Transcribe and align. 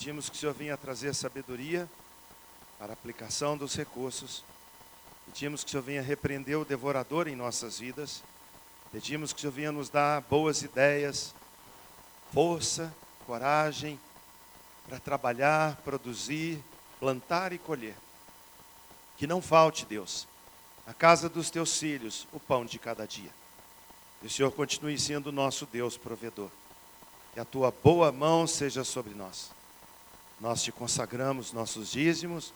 Pedimos 0.00 0.30
que 0.30 0.36
o 0.36 0.40
Senhor 0.40 0.54
venha 0.54 0.78
trazer 0.78 1.14
sabedoria 1.14 1.86
para 2.78 2.90
a 2.90 2.94
aplicação 2.94 3.54
dos 3.54 3.74
recursos. 3.74 4.42
Pedimos 5.26 5.62
que 5.62 5.68
o 5.68 5.70
Senhor 5.72 5.82
venha 5.82 6.00
repreender 6.00 6.58
o 6.58 6.64
devorador 6.64 7.28
em 7.28 7.36
nossas 7.36 7.78
vidas. 7.78 8.22
Pedimos 8.90 9.30
que 9.30 9.36
o 9.36 9.40
Senhor 9.42 9.52
venha 9.52 9.70
nos 9.70 9.90
dar 9.90 10.22
boas 10.22 10.62
ideias, 10.62 11.34
força, 12.32 12.90
coragem 13.26 14.00
para 14.88 14.98
trabalhar, 14.98 15.76
produzir, 15.84 16.64
plantar 16.98 17.52
e 17.52 17.58
colher. 17.58 17.94
Que 19.18 19.26
não 19.26 19.42
falte, 19.42 19.84
Deus, 19.84 20.26
a 20.86 20.94
casa 20.94 21.28
dos 21.28 21.50
teus 21.50 21.78
filhos, 21.78 22.26
o 22.32 22.40
pão 22.40 22.64
de 22.64 22.78
cada 22.78 23.06
dia. 23.06 23.30
Que 24.22 24.28
o 24.28 24.30
Senhor 24.30 24.50
continue 24.52 24.98
sendo 24.98 25.30
nosso 25.30 25.66
Deus 25.66 25.98
provedor. 25.98 26.48
Que 27.34 27.40
a 27.40 27.44
tua 27.44 27.70
boa 27.70 28.10
mão 28.10 28.46
seja 28.46 28.82
sobre 28.82 29.12
nós. 29.12 29.59
Nós 30.40 30.62
te 30.62 30.72
consagramos 30.72 31.52
nossos 31.52 31.90
dízimos, 31.90 32.54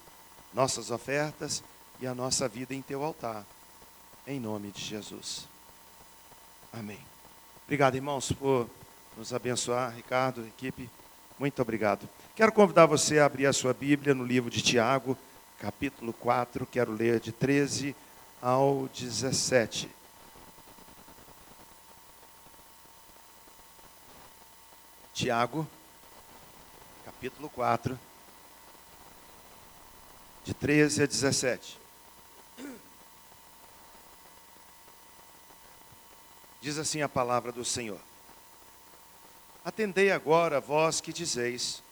nossas 0.54 0.90
ofertas 0.90 1.62
e 2.00 2.06
a 2.06 2.14
nossa 2.14 2.48
vida 2.48 2.74
em 2.74 2.80
teu 2.80 3.04
altar. 3.04 3.44
Em 4.26 4.40
nome 4.40 4.70
de 4.70 4.80
Jesus. 4.80 5.46
Amém. 6.72 6.98
Obrigado, 7.64 7.94
irmãos, 7.94 8.32
por 8.32 8.68
nos 9.18 9.34
abençoar. 9.34 9.94
Ricardo, 9.94 10.46
equipe, 10.46 10.88
muito 11.38 11.60
obrigado. 11.60 12.08
Quero 12.34 12.52
convidar 12.52 12.86
você 12.86 13.18
a 13.18 13.26
abrir 13.26 13.46
a 13.46 13.52
sua 13.52 13.74
Bíblia 13.74 14.14
no 14.14 14.24
livro 14.24 14.48
de 14.48 14.62
Tiago, 14.62 15.16
capítulo 15.58 16.14
4. 16.14 16.66
Quero 16.66 16.90
ler 16.90 17.20
de 17.20 17.32
13 17.32 17.94
ao 18.40 18.88
17. 18.88 19.90
Tiago, 25.12 25.66
capítulo 27.24 27.48
4, 27.48 27.98
de 30.44 30.52
13 30.52 31.04
a 31.04 31.06
17. 31.06 31.78
Diz 36.60 36.76
assim 36.76 37.00
a 37.00 37.08
palavra 37.08 37.50
do 37.50 37.64
Senhor: 37.64 37.98
Atendei 39.64 40.12
agora, 40.12 40.60
vós 40.60 41.00
que 41.00 41.14
dizeis: 41.14 41.82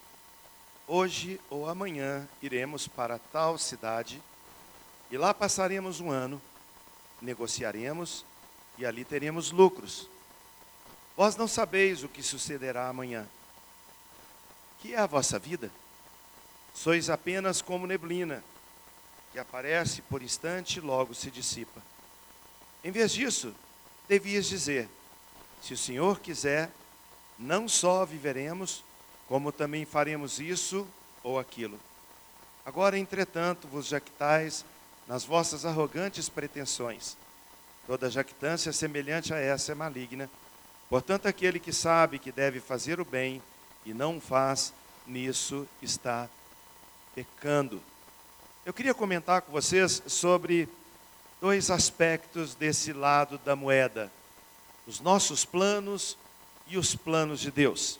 Hoje 0.87 1.41
ou 1.49 1.67
amanhã 1.67 2.29
iremos 2.43 2.87
para 2.87 3.19
tal 3.19 3.57
cidade, 3.57 4.23
e 5.11 5.17
lá 5.17 5.33
passaremos 5.33 5.99
um 5.99 6.11
ano, 6.11 6.43
negociaremos, 7.23 8.23
e 8.77 8.85
ali 8.85 9.03
teremos 9.03 9.51
lucros. 9.51 10.11
Vós 11.17 11.37
não 11.37 11.49
sabeis 11.49 12.05
o 12.05 12.09
que 12.09 12.23
sucederá 12.23 12.87
amanhã. 12.87 13.27
Que 14.83 14.95
é 14.95 14.99
a 14.99 15.07
vossa 15.07 15.39
vida? 15.39 15.71
Sois 16.75 17.09
apenas 17.09 17.63
como 17.63 17.87
neblina, 17.87 18.43
que 19.31 19.39
aparece 19.39 20.03
por 20.03 20.21
instante 20.21 20.79
e 20.79 20.81
logo 20.81 21.15
se 21.15 21.31
dissipa. 21.31 21.81
Em 22.83 22.91
vez 22.91 23.13
disso, 23.13 23.55
devias 24.09 24.47
dizer: 24.47 24.89
Se 25.63 25.73
o 25.73 25.79
Senhor 25.79 26.19
quiser, 26.19 26.69
não 27.39 27.69
só 27.69 28.05
viveremos, 28.05 28.83
como 29.29 29.53
também 29.53 29.85
faremos 29.85 30.41
isso 30.41 30.85
ou 31.23 31.39
aquilo. 31.39 31.79
Agora, 32.67 32.99
entretanto, 32.99 33.69
vos 33.69 33.87
jactais 33.87 34.65
nas 35.07 35.25
vossas 35.25 35.65
arrogantes 35.65 36.29
pretensões. 36.29 37.17
Toda 37.87 38.11
jactância 38.11 38.73
semelhante 38.73 39.33
a 39.33 39.39
essa 39.39 39.71
é 39.71 39.75
maligna. 39.77 40.29
Portanto, 40.89 41.27
aquele 41.27 41.61
que 41.61 41.73
sabe 41.73 42.19
que 42.19 42.33
deve 42.33 42.59
fazer 42.59 43.01
o 43.01 43.05
bem 43.05 43.41
e 43.85 43.93
não 43.93 44.21
faz, 44.21 44.73
nisso 45.07 45.67
está 45.81 46.29
pecando. 47.15 47.83
Eu 48.65 48.73
queria 48.73 48.95
comentar 48.95 49.43
com 49.43 49.53
vocês 49.53 50.03
sobre 50.07 50.69
dois 51.41 51.71
aspectos 51.71 52.55
desse 52.55 52.93
lado 52.93 53.39
da 53.39 53.57
moeda: 53.57 54.11
os 54.87 55.01
nossos 55.01 55.45
planos 55.45 56.17
e 56.67 56.79
os 56.79 56.95
planos 56.95 57.41
de 57.41 57.51
Deus. 57.51 57.99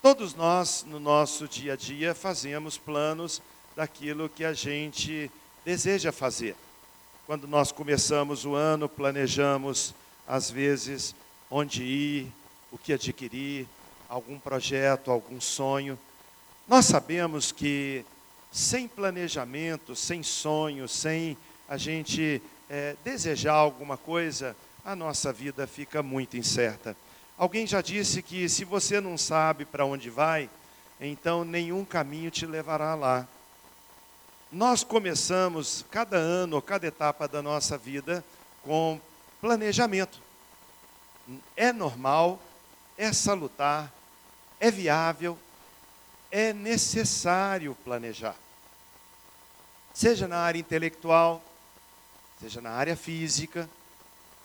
Todos 0.00 0.34
nós, 0.34 0.84
no 0.86 1.00
nosso 1.00 1.48
dia 1.48 1.74
a 1.74 1.76
dia, 1.76 2.14
fazemos 2.14 2.76
planos 2.76 3.40
daquilo 3.74 4.28
que 4.28 4.44
a 4.44 4.52
gente 4.52 5.30
deseja 5.64 6.12
fazer. 6.12 6.56
Quando 7.26 7.48
nós 7.48 7.72
começamos 7.72 8.44
o 8.44 8.54
ano, 8.54 8.88
planejamos, 8.88 9.94
às 10.28 10.50
vezes, 10.50 11.14
onde 11.50 11.82
ir, 11.82 12.32
o 12.70 12.76
que 12.76 12.92
adquirir, 12.92 13.66
algum 14.14 14.38
projeto, 14.38 15.10
algum 15.10 15.40
sonho. 15.40 15.98
Nós 16.68 16.86
sabemos 16.86 17.50
que 17.50 18.04
sem 18.52 18.86
planejamento, 18.86 19.96
sem 19.96 20.22
sonho, 20.22 20.86
sem 20.86 21.36
a 21.68 21.76
gente 21.76 22.40
é, 22.70 22.94
desejar 23.02 23.54
alguma 23.54 23.96
coisa, 23.96 24.54
a 24.84 24.94
nossa 24.94 25.32
vida 25.32 25.66
fica 25.66 26.00
muito 26.00 26.36
incerta. 26.36 26.96
Alguém 27.36 27.66
já 27.66 27.80
disse 27.80 28.22
que 28.22 28.48
se 28.48 28.64
você 28.64 29.00
não 29.00 29.18
sabe 29.18 29.64
para 29.64 29.84
onde 29.84 30.08
vai, 30.10 30.48
então 31.00 31.44
nenhum 31.44 31.84
caminho 31.84 32.30
te 32.30 32.46
levará 32.46 32.94
lá. 32.94 33.26
Nós 34.52 34.84
começamos 34.84 35.84
cada 35.90 36.16
ano, 36.16 36.62
cada 36.62 36.86
etapa 36.86 37.26
da 37.26 37.42
nossa 37.42 37.76
vida 37.76 38.24
com 38.62 39.00
planejamento 39.40 40.22
é 41.56 41.72
normal, 41.72 42.38
é 42.96 43.12
salutar, 43.12 43.92
é 44.64 44.70
viável, 44.70 45.36
é 46.30 46.54
necessário 46.54 47.76
planejar. 47.84 48.34
Seja 49.92 50.26
na 50.26 50.38
área 50.38 50.58
intelectual, 50.58 51.44
seja 52.40 52.62
na 52.62 52.70
área 52.70 52.96
física, 52.96 53.68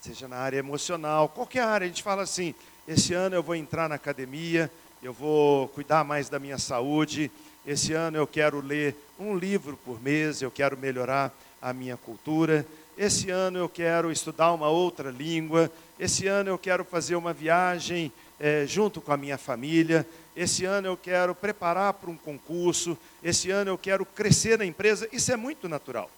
seja 0.02 0.28
na 0.28 0.35
área 0.35 0.57
emocional, 0.57 1.30
qualquer 1.30 1.63
área, 1.63 1.85
a 1.85 1.88
gente 1.88 2.03
fala 2.03 2.24
assim: 2.24 2.53
esse 2.85 3.13
ano 3.13 3.34
eu 3.34 3.41
vou 3.41 3.56
entrar 3.56 3.88
na 3.88 3.96
academia, 3.96 4.69
eu 5.02 5.13
vou 5.13 5.69
cuidar 5.69 6.03
mais 6.03 6.28
da 6.28 6.38
minha 6.38 6.57
saúde, 6.57 7.31
esse 7.66 7.94
ano 7.94 8.18
eu 8.18 8.28
quero 8.28 8.59
ler 8.59 8.97
um 9.18 9.38
livro 9.38 9.78
por 9.86 10.01
mês, 10.01 10.41
eu 10.41 10.51
quero 10.51 10.78
melhorar 10.78 11.34
a 11.62 11.72
minha 11.72 11.96
cultura, 11.96 12.66
esse 12.97 13.30
ano 13.30 13.57
eu 13.57 13.69
quero 13.69 14.12
estudar 14.12 14.51
uma 14.51 14.68
outra 14.68 15.12
língua, 15.12 15.72
esse 15.97 16.28
ano 16.28 16.50
eu 16.50 16.57
quero 16.57 16.84
fazer 16.84 17.16
uma 17.16 17.31
viagem 17.31 18.12
é, 18.40 18.66
junto 18.66 19.02
com 19.02 19.12
a 19.12 19.18
minha 19.18 19.38
família, 19.38 20.08
esse 20.36 20.64
ano 20.64 20.88
eu 20.88 20.96
quero 20.96 21.36
preparar 21.36 21.94
para 21.94 22.10
um 22.10 22.16
concurso, 22.16 22.98
esse 23.22 23.52
ano 23.52 23.72
eu 23.72 23.78
quero 23.78 24.06
crescer 24.06 24.58
na 24.58 24.66
empresa. 24.66 25.10
Isso 25.12 25.32
é 25.32 25.36
muito 25.36 25.68
natural. 25.68 26.10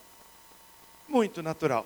Muito 1.08 1.42
natural. 1.42 1.86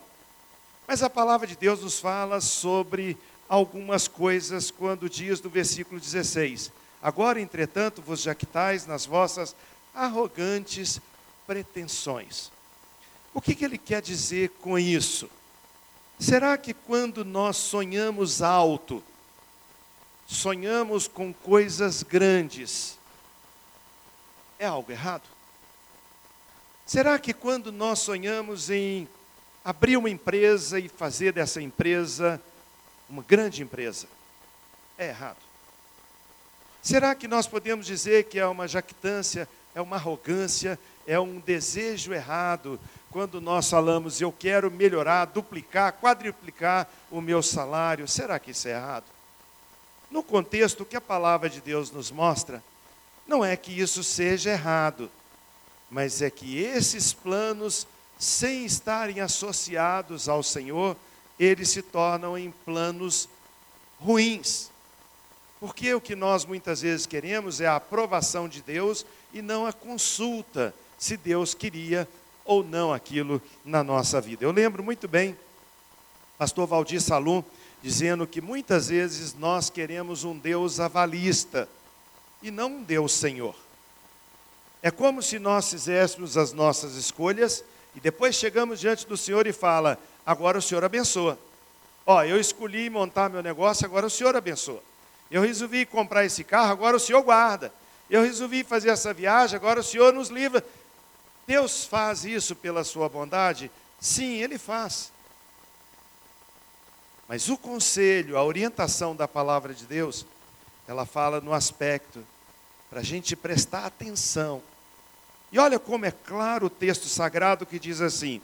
Mas 0.88 1.02
a 1.02 1.10
palavra 1.10 1.48
de 1.48 1.56
Deus 1.56 1.82
nos 1.82 2.00
fala 2.00 2.42
sobre 2.42 3.18
algumas 3.48 4.08
coisas 4.08 4.70
quando 4.70 5.10
diz 5.10 5.42
no 5.42 5.50
versículo 5.50 6.00
16: 6.00 6.72
Agora, 7.02 7.40
entretanto, 7.40 8.02
vos 8.02 8.22
jactais 8.22 8.86
nas 8.86 9.06
vossas 9.06 9.56
arrogantes 9.94 11.00
pretensões. 11.48 12.52
O 13.34 13.42
que, 13.42 13.56
que 13.56 13.66
ele 13.66 13.78
quer 13.78 14.02
dizer 14.02 14.50
com 14.62 14.78
isso? 14.78 15.30
Será 16.20 16.58
que 16.58 16.74
quando 16.74 17.26
nós 17.26 17.58
sonhamos 17.58 18.42
alto, 18.42 19.04
sonhamos 20.26 21.08
com 21.08 21.34
coisas 21.34 22.04
grandes, 22.04 22.98
é 24.58 24.66
algo 24.66 24.92
errado? 24.92 25.24
Será 26.86 27.18
que 27.18 27.34
quando 27.34 27.72
nós 27.72 28.00
sonhamos 28.00 28.70
em 28.70 29.08
abrir 29.64 29.98
uma 29.98 30.10
empresa 30.10 30.80
e 30.80 30.88
fazer 30.88 31.34
dessa 31.34 31.62
empresa 31.62 32.42
uma 33.10 33.24
grande 33.24 33.64
empresa, 33.64 34.08
é 34.98 35.08
errado? 35.08 35.38
Será 36.82 37.16
que 37.16 37.28
nós 37.28 37.48
podemos 37.48 37.86
dizer 37.86 38.26
que 38.26 38.38
é 38.38 38.46
uma 38.46 38.68
jactância, 38.68 39.50
é 39.74 39.82
uma 39.82 39.96
arrogância, 39.96 40.80
é 41.08 41.20
um 41.20 41.40
desejo 41.40 42.14
errado 42.14 42.80
quando 43.16 43.40
nós 43.40 43.70
falamos 43.70 44.20
eu 44.20 44.30
quero 44.30 44.70
melhorar, 44.70 45.24
duplicar, 45.24 45.94
quadruplicar 45.94 46.86
o 47.10 47.22
meu 47.22 47.42
salário, 47.42 48.08
será 48.08 48.38
que 48.38 48.52
isso 48.52 48.68
é 48.68 48.72
errado? 48.72 49.15
No 50.16 50.24
contexto 50.24 50.86
que 50.86 50.96
a 50.96 51.02
palavra 51.02 51.50
de 51.50 51.60
Deus 51.60 51.92
nos 51.92 52.10
mostra, 52.10 52.64
não 53.28 53.44
é 53.44 53.58
que 53.58 53.78
isso 53.78 54.02
seja 54.02 54.52
errado, 54.52 55.12
mas 55.92 56.22
é 56.22 56.30
que 56.30 56.58
esses 56.58 57.12
planos, 57.12 57.86
sem 58.18 58.64
estarem 58.66 59.20
associados 59.20 60.30
ao 60.30 60.42
Senhor, 60.42 60.96
eles 61.38 61.68
se 61.68 61.82
tornam 61.82 62.38
em 62.38 62.50
planos 62.50 63.28
ruins. 64.00 64.72
Porque 65.60 65.94
o 65.94 66.00
que 66.00 66.16
nós 66.16 66.46
muitas 66.46 66.82
vezes 66.82 67.06
queremos 67.06 67.60
é 67.60 67.68
a 67.68 67.76
aprovação 67.76 68.48
de 68.48 68.62
Deus 68.62 69.06
e 69.34 69.42
não 69.42 69.66
a 69.66 69.74
consulta 69.74 70.74
se 70.98 71.18
Deus 71.18 71.54
queria 71.54 72.08
ou 72.46 72.64
não 72.64 72.94
aquilo 72.94 73.42
na 73.66 73.84
nossa 73.84 74.22
vida. 74.22 74.46
Eu 74.46 74.54
lembro 74.54 74.82
muito 74.82 75.10
bem, 75.10 75.38
pastor 76.38 76.66
Valdir 76.66 77.02
Salum, 77.02 77.44
dizendo 77.86 78.26
que 78.26 78.42
muitas 78.42 78.88
vezes 78.88 79.36
nós 79.36 79.70
queremos 79.70 80.24
um 80.24 80.36
Deus 80.36 80.80
avalista 80.80 81.70
e 82.42 82.50
não 82.50 82.78
um 82.78 82.84
Deus 82.84 83.12
Senhor. 83.12 83.56
É 84.82 84.90
como 84.90 85.22
se 85.22 85.38
nós 85.38 85.70
fizéssemos 85.70 86.36
as 86.36 86.52
nossas 86.52 86.96
escolhas 86.96 87.64
e 87.94 88.00
depois 88.00 88.34
chegamos 88.34 88.80
diante 88.80 89.06
do 89.06 89.16
Senhor 89.16 89.46
e 89.46 89.54
fala: 89.54 90.00
agora 90.26 90.58
o 90.58 90.62
Senhor 90.64 90.84
abençoa. 90.84 91.38
Ó, 92.08 92.24
eu 92.24 92.40
escolhi 92.40 92.90
montar 92.90 93.30
meu 93.30 93.44
negócio, 93.44 93.86
agora 93.86 94.08
o 94.08 94.10
Senhor 94.10 94.36
abençoa. 94.36 94.82
Eu 95.30 95.44
resolvi 95.44 95.86
comprar 95.86 96.26
esse 96.26 96.44
carro, 96.44 96.72
agora 96.72 96.98
o 96.98 97.00
Senhor 97.00 97.22
guarda. 97.22 97.72
Eu 98.10 98.24
resolvi 98.24 98.64
fazer 98.64 98.90
essa 98.90 99.14
viagem, 99.14 99.56
agora 99.56 99.80
o 99.80 99.84
Senhor 99.84 100.12
nos 100.12 100.30
livra. 100.30 100.66
Deus 101.46 101.86
faz 101.86 102.26
isso 102.26 102.56
pela 102.56 102.84
sua 102.84 103.08
bondade? 103.08 103.70
Sim, 104.00 104.42
Ele 104.42 104.58
faz. 104.58 105.14
Mas 107.28 107.50
o 107.50 107.58
conselho, 107.58 108.38
a 108.38 108.44
orientação 108.44 109.16
da 109.16 109.28
palavra 109.28 109.74
de 109.74 109.86
Deus, 109.86 110.26
ela 110.88 111.06
fala 111.06 111.42
no 111.42 111.54
aspecto 111.54 112.26
para 112.90 113.00
a 113.00 113.04
gente 113.04 113.36
prestar 113.36 113.86
atenção. 113.86 114.62
E 115.52 115.58
olha 115.58 115.80
como 115.80 116.06
é 116.06 116.12
claro 116.12 116.68
o 116.68 116.70
texto 116.70 117.08
sagrado 117.08 117.66
que 117.66 117.80
diz 117.80 118.02
assim: 118.02 118.42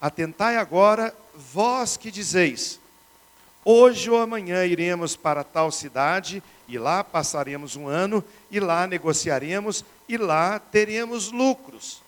Atentai 0.00 0.56
agora, 0.56 1.14
vós 1.34 1.96
que 1.96 2.10
dizeis, 2.10 2.80
hoje 3.64 4.10
ou 4.10 4.18
amanhã 4.18 4.64
iremos 4.64 5.16
para 5.16 5.44
tal 5.44 5.70
cidade, 5.70 6.42
e 6.66 6.78
lá 6.78 7.04
passaremos 7.04 7.76
um 7.76 7.88
ano, 7.88 8.24
e 8.50 8.58
lá 8.58 8.86
negociaremos, 8.86 9.84
e 10.08 10.16
lá 10.16 10.58
teremos 10.58 11.30
lucros. 11.30 12.02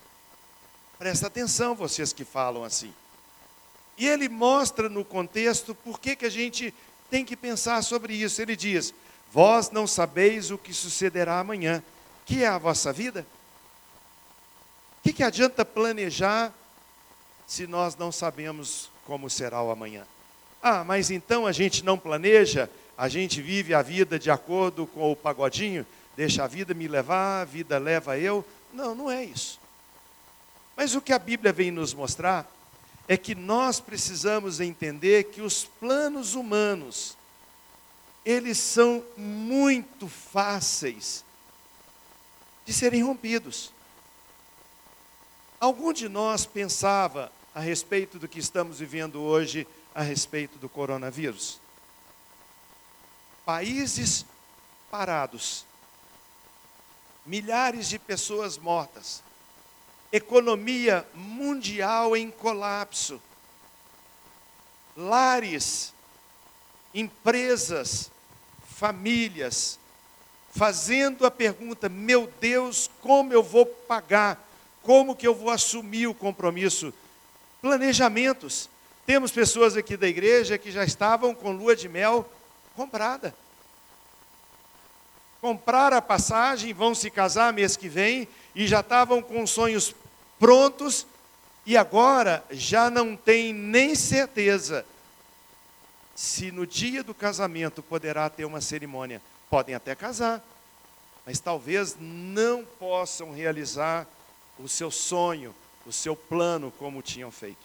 Presta 0.99 1.27
atenção, 1.27 1.75
vocês 1.75 2.13
que 2.13 2.25
falam 2.25 2.65
assim. 2.65 2.93
E 3.99 4.07
ele 4.07 4.29
mostra 4.29 4.89
no 4.89 5.05
contexto 5.05 5.75
por 5.75 5.99
que, 5.99 6.17
que 6.17 6.27
a 6.27 6.31
gente 6.31 6.73
tem 7.11 7.25
que 7.25 7.37
pensar 7.37 7.83
sobre 7.83 8.15
isso. 8.15 8.41
Ele 8.43 8.55
diz: 8.55 8.93
Vós 9.33 9.71
não 9.71 9.87
sabeis 9.87 10.51
o 10.51 10.59
que 10.59 10.73
sucederá 10.75 11.41
amanhã, 11.41 11.83
que 12.25 12.43
é 12.43 12.49
a 12.49 12.59
vossa 12.59 12.93
vida? 12.93 13.27
O 14.99 15.03
que, 15.03 15.13
que 15.13 15.23
adianta 15.23 15.65
planejar 15.65 16.53
se 17.47 17.67
nós 17.67 17.97
não 17.97 18.11
sabemos 18.11 18.91
como 19.05 19.31
será 19.31 19.63
o 19.63 19.71
amanhã? 19.71 20.05
Ah, 20.63 20.83
mas 20.83 21.11
então 21.11 21.47
a 21.47 21.53
gente 21.53 21.85
não 21.85 21.97
planeja, 21.97 22.69
a 22.99 23.09
gente 23.09 23.41
vive 23.41 23.73
a 23.73 23.83
vida 23.83 24.19
de 24.19 24.31
acordo 24.31 24.87
com 24.87 25.13
o 25.13 25.17
pagodinho, 25.17 25.87
deixa 26.17 26.43
a 26.43 26.47
vida 26.49 26.75
me 26.75 26.89
levar, 26.89 27.43
a 27.43 27.45
vida 27.45 27.79
leva 27.79 28.19
eu. 28.19 28.45
Não, 28.73 28.95
não 28.95 29.11
é 29.11 29.25
isso. 29.25 29.61
Mas 30.77 30.95
o 30.95 31.01
que 31.01 31.13
a 31.13 31.19
Bíblia 31.19 31.53
vem 31.53 31.71
nos 31.71 31.95
mostrar 31.95 32.51
é 33.09 33.17
que 33.17 33.35
nós 33.35 33.79
precisamos 33.79 34.61
entender 34.61 35.25
que 35.25 35.41
os 35.41 35.65
planos 35.65 36.35
humanos, 36.35 37.17
eles 38.25 38.59
são 38.59 39.05
muito 39.17 40.09
fáceis 40.09 41.25
de 42.65 42.73
serem 42.73 43.03
rompidos. 43.05 43.73
Algum 45.61 45.93
de 45.93 46.09
nós 46.09 46.45
pensava 46.45 47.31
a 47.55 47.61
respeito 47.61 48.19
do 48.19 48.29
que 48.29 48.41
estamos 48.41 48.81
vivendo 48.81 49.23
hoje, 49.23 49.67
a 49.95 50.03
respeito 50.03 50.59
do 50.59 50.69
coronavírus? 50.69 51.61
Países 53.45 54.27
parados, 54.91 55.65
milhares 57.25 57.89
de 57.89 57.99
pessoas 57.99 58.59
mortas, 58.59 59.23
economia 60.13 61.07
mundial 61.15 62.17
em 62.17 62.31
colapso, 62.31 63.21
lares, 64.97 65.93
empresas, 66.95 68.11
famílias, 68.77 69.79
fazendo 70.55 71.27
a 71.27 71.31
pergunta: 71.31 71.89
meu 71.89 72.33
Deus, 72.41 72.91
como 73.01 73.33
eu 73.33 73.43
vou 73.43 73.67
pagar? 73.67 74.43
Como 74.83 75.17
que 75.17 75.27
eu 75.27 75.35
vou 75.35 75.51
assumir 75.51 76.07
o 76.07 76.15
compromisso? 76.15 76.93
Planejamentos. 77.61 78.71
Temos 79.05 79.31
pessoas 79.31 79.77
aqui 79.77 79.97
da 79.97 80.09
igreja 80.09 80.59
que 80.59 80.71
já 80.71 80.85
estavam 80.85 81.35
com 81.35 81.53
lua 81.53 81.77
de 81.77 81.89
mel 81.89 82.29
comprada. 82.75 83.35
Compraram 85.47 85.97
a 85.97 86.03
passagem, 86.03 86.75
vão 86.75 86.93
se 86.93 87.09
casar 87.09 87.53
mês 87.53 87.77
que 87.77 87.89
vem 87.89 88.27
e 88.53 88.67
já 88.67 88.81
estavam 88.81 89.23
com 89.23 89.47
sonhos 89.47 89.95
prontos 90.41 91.07
e 91.65 91.77
agora 91.77 92.45
já 92.51 92.91
não 92.91 93.15
tem 93.15 93.53
nem 93.53 93.95
certeza 93.95 94.85
se 96.17 96.51
no 96.51 96.67
dia 96.67 97.05
do 97.05 97.15
casamento 97.15 97.81
poderá 97.81 98.29
ter 98.29 98.45
uma 98.45 98.61
cerimônia. 98.61 99.23
Podem 99.49 99.77
até 99.77 99.95
casar, 99.95 100.45
mas 101.25 101.39
talvez 101.39 101.97
não 101.97 102.65
possam 102.65 103.33
realizar 103.33 104.05
o 104.59 104.69
seu 104.69 104.91
sonho, 104.91 105.55
o 105.87 105.93
seu 105.93 106.17
plano 106.17 106.73
como 106.77 107.01
tinham 107.03 107.31
feito. 107.31 107.65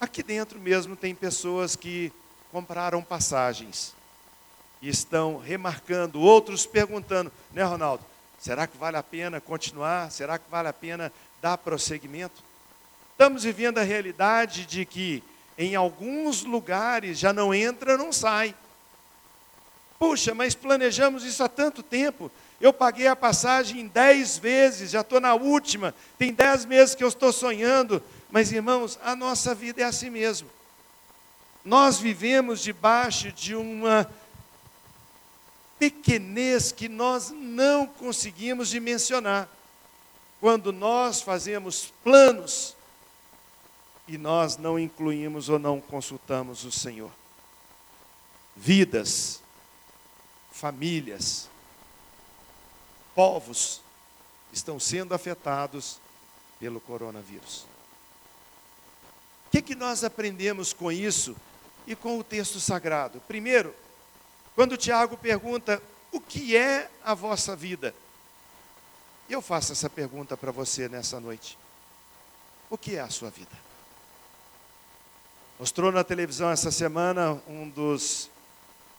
Aqui 0.00 0.24
dentro 0.24 0.58
mesmo 0.58 0.96
tem 0.96 1.14
pessoas 1.14 1.76
que 1.76 2.12
compraram 2.50 3.00
passagens 3.00 3.94
e 4.80 4.88
estão 4.88 5.38
remarcando, 5.38 6.20
outros 6.20 6.66
perguntando, 6.66 7.32
né, 7.52 7.62
Ronaldo? 7.62 8.04
Será 8.38 8.66
que 8.66 8.76
vale 8.76 8.96
a 8.96 9.02
pena 9.02 9.40
continuar? 9.40 10.10
Será 10.10 10.38
que 10.38 10.50
vale 10.50 10.68
a 10.68 10.72
pena 10.72 11.12
dar 11.40 11.58
prosseguimento? 11.58 12.42
Estamos 13.12 13.44
vivendo 13.44 13.78
a 13.78 13.82
realidade 13.82 14.66
de 14.66 14.84
que 14.84 15.22
em 15.56 15.74
alguns 15.74 16.44
lugares 16.44 17.18
já 17.18 17.32
não 17.32 17.54
entra, 17.54 17.96
não 17.96 18.12
sai. 18.12 18.54
Puxa, 19.98 20.34
mas 20.34 20.54
planejamos 20.54 21.24
isso 21.24 21.42
há 21.42 21.48
tanto 21.48 21.82
tempo. 21.82 22.30
Eu 22.60 22.72
paguei 22.72 23.06
a 23.06 23.16
passagem 23.16 23.86
dez 23.86 24.36
vezes, 24.36 24.90
já 24.90 25.00
estou 25.00 25.20
na 25.20 25.34
última. 25.34 25.94
Tem 26.18 26.32
dez 26.32 26.64
meses 26.66 26.94
que 26.94 27.02
eu 27.02 27.08
estou 27.08 27.32
sonhando. 27.32 28.02
Mas, 28.30 28.52
irmãos, 28.52 28.98
a 29.02 29.16
nossa 29.16 29.54
vida 29.54 29.80
é 29.80 29.84
assim 29.84 30.10
mesmo. 30.10 30.48
Nós 31.64 31.98
vivemos 31.98 32.60
debaixo 32.62 33.32
de 33.32 33.54
uma 33.54 34.08
pequenez 35.78 36.72
que 36.72 36.88
nós 36.88 37.30
não 37.30 37.86
conseguimos 37.86 38.68
dimensionar. 38.68 39.48
Quando 40.40 40.72
nós 40.72 41.22
fazemos 41.22 41.92
planos 42.04 42.76
e 44.06 44.16
nós 44.16 44.56
não 44.56 44.78
incluímos 44.78 45.48
ou 45.48 45.58
não 45.58 45.80
consultamos 45.80 46.64
o 46.64 46.70
Senhor. 46.70 47.10
Vidas, 48.54 49.42
famílias, 50.52 51.48
povos 53.14 53.80
estão 54.52 54.78
sendo 54.78 55.14
afetados 55.14 55.98
pelo 56.58 56.80
coronavírus. 56.80 57.66
O 59.46 59.50
que, 59.50 59.62
que 59.62 59.74
nós 59.74 60.04
aprendemos 60.04 60.72
com 60.72 60.90
isso 60.90 61.36
e 61.86 61.94
com 61.94 62.18
o 62.18 62.24
texto 62.24 62.60
sagrado? 62.60 63.20
Primeiro, 63.26 63.74
quando 64.56 64.76
Tiago 64.76 65.16
pergunta: 65.16 65.80
o 66.10 66.18
que 66.18 66.56
é 66.56 66.90
a 67.04 67.14
vossa 67.14 67.54
vida? 67.54 67.94
Eu 69.28 69.42
faço 69.42 69.72
essa 69.72 69.90
pergunta 69.90 70.36
para 70.36 70.50
você 70.50 70.88
nessa 70.88 71.20
noite. 71.20 71.58
O 72.70 72.78
que 72.78 72.96
é 72.96 73.00
a 73.00 73.10
sua 73.10 73.30
vida? 73.30 73.50
Mostrou 75.58 75.92
na 75.92 76.02
televisão 76.02 76.50
essa 76.50 76.70
semana 76.70 77.40
um 77.46 77.68
dos 77.68 78.30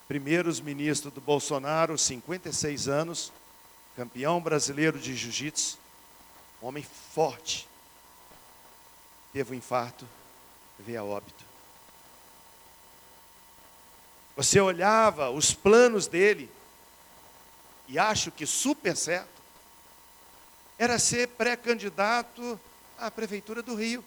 primeiros 0.07 0.61
ministros 0.61 1.13
do 1.13 1.19
Bolsonaro, 1.19 1.97
56 1.97 2.87
anos, 2.87 3.31
campeão 3.95 4.39
brasileiro 4.39 4.99
de 4.99 5.15
jiu-jitsu, 5.15 5.77
homem 6.61 6.85
forte, 7.13 7.67
teve 9.33 9.53
um 9.53 9.57
infarto, 9.57 10.07
veio 10.79 11.01
a 11.01 11.03
óbito. 11.03 11.46
Você 14.37 14.61
olhava 14.61 15.31
os 15.31 15.51
planos 15.51 16.05
dele, 16.05 16.47
e 17.87 17.97
acho 17.97 18.29
que 18.29 18.45
super 18.45 18.95
certo, 18.95 19.27
era 20.77 20.99
ser 20.99 21.29
pré-candidato 21.29 22.59
à 22.99 23.09
Prefeitura 23.09 23.63
do 23.63 23.73
Rio. 23.73 24.05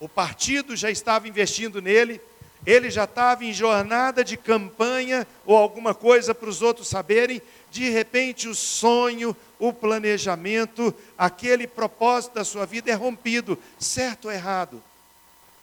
O 0.00 0.08
partido 0.08 0.74
já 0.74 0.90
estava 0.90 1.28
investindo 1.28 1.80
nele, 1.80 2.20
ele 2.66 2.90
já 2.90 3.04
estava 3.04 3.44
em 3.44 3.52
jornada 3.52 4.24
de 4.24 4.36
campanha 4.36 5.24
ou 5.46 5.56
alguma 5.56 5.94
coisa 5.94 6.34
para 6.34 6.48
os 6.48 6.60
outros 6.60 6.88
saberem. 6.88 7.40
De 7.70 7.88
repente, 7.90 8.48
o 8.48 8.54
sonho, 8.54 9.36
o 9.60 9.72
planejamento, 9.72 10.92
aquele 11.16 11.68
propósito 11.68 12.34
da 12.34 12.44
sua 12.44 12.66
vida 12.66 12.90
é 12.90 12.94
rompido, 12.94 13.56
certo 13.78 14.24
ou 14.24 14.32
errado? 14.32 14.82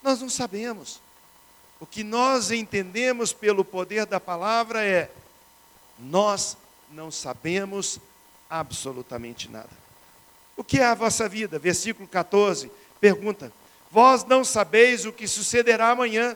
Nós 0.02 0.22
não 0.22 0.30
sabemos. 0.30 1.04
O 1.86 1.88
que 1.88 2.04
nós 2.04 2.50
entendemos 2.50 3.32
pelo 3.32 3.64
poder 3.64 4.08
da 4.08 4.20
palavra 4.20 4.84
é: 4.84 5.12
nós 6.00 6.58
não 6.90 7.12
sabemos 7.12 8.00
absolutamente 8.50 9.52
nada. 9.52 9.70
O 10.58 10.64
que 10.64 10.80
é 10.80 10.86
a 10.86 10.96
vossa 10.96 11.30
vida? 11.30 11.60
Versículo 11.60 12.08
14 12.08 12.72
pergunta: 13.00 13.54
Vós 13.92 14.24
não 14.24 14.44
sabeis 14.44 15.06
o 15.06 15.14
que 15.14 15.28
sucederá 15.28 15.92
amanhã, 15.92 16.36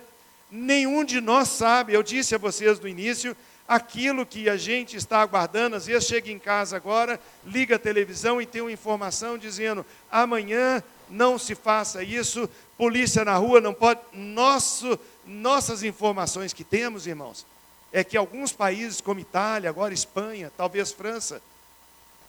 nenhum 0.52 1.04
de 1.04 1.20
nós 1.20 1.48
sabe. 1.48 1.96
Eu 1.96 2.04
disse 2.04 2.36
a 2.36 2.38
vocês 2.38 2.80
no 2.80 2.88
início: 2.88 3.36
aquilo 3.68 4.28
que 4.28 4.48
a 4.48 4.56
gente 4.56 4.98
está 4.98 5.20
aguardando. 5.20 5.76
Às 5.76 5.88
vezes 5.88 6.08
chega 6.08 6.30
em 6.30 6.38
casa 6.38 6.76
agora, 6.76 7.20
liga 7.44 7.78
a 7.78 7.80
televisão 7.80 8.40
e 8.40 8.46
tem 8.46 8.62
uma 8.62 8.72
informação 8.72 9.36
dizendo: 9.36 9.84
amanhã 10.12 10.84
não 11.10 11.40
se 11.40 11.56
faça 11.56 12.04
isso, 12.04 12.48
polícia 12.78 13.26
na 13.26 13.36
rua 13.36 13.60
não 13.60 13.74
pode. 13.74 14.00
Nosso, 14.14 14.98
nossas 15.26 15.84
informações 15.84 16.54
que 16.54 16.64
temos, 16.64 17.08
irmãos, 17.08 17.46
é 17.92 18.04
que 18.04 18.18
alguns 18.18 18.52
países, 18.52 19.02
como 19.02 19.20
Itália, 19.20 19.70
agora 19.70 19.94
Espanha, 19.94 20.52
talvez 20.56 20.92
França, 20.92 21.42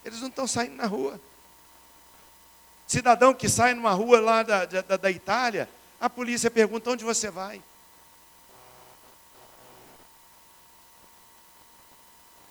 eles 0.04 0.20
não 0.20 0.28
estão 0.28 0.46
saindo 0.46 0.76
na 0.76 0.86
rua. 0.86 1.20
Cidadão 2.86 3.34
que 3.34 3.48
sai 3.48 3.74
numa 3.74 3.92
rua 3.92 4.20
lá 4.20 4.42
da, 4.42 4.64
da, 4.64 4.96
da 4.96 5.10
Itália, 5.10 5.68
a 6.00 6.08
polícia 6.08 6.50
pergunta: 6.50 6.90
onde 6.90 7.04
você 7.04 7.30
vai? 7.30 7.62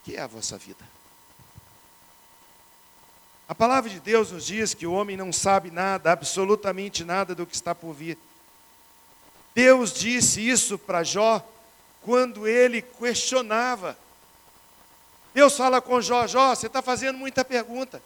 que 0.10 0.16
é 0.16 0.22
a 0.22 0.28
vossa 0.28 0.58
vida? 0.58 0.84
A 3.48 3.54
palavra 3.54 3.90
de 3.90 4.00
Deus 4.00 4.32
nos 4.32 4.48
diz 4.48 4.74
que 4.74 4.88
o 4.88 4.94
homem 4.94 5.16
não 5.16 5.32
sabe 5.32 5.70
nada, 5.70 6.12
absolutamente 6.12 7.04
nada 7.04 7.36
do 7.36 7.46
que 7.46 7.54
está 7.54 7.76
por 7.76 7.94
vir. 7.94 8.18
Deus 9.54 9.94
disse 9.94 10.48
isso 10.48 10.78
para 10.78 11.04
Jó 11.04 11.46
quando 12.02 12.48
ele 12.48 12.82
questionava. 12.82 13.98
Deus 15.34 15.56
fala 15.56 15.82
com 15.82 16.02
Jó: 16.02 16.28
Jó, 16.28 16.56
você 16.56 16.68
está 16.68 16.82
fazendo 16.82 17.18
muita 17.18 17.44
pergunta. 17.46 18.02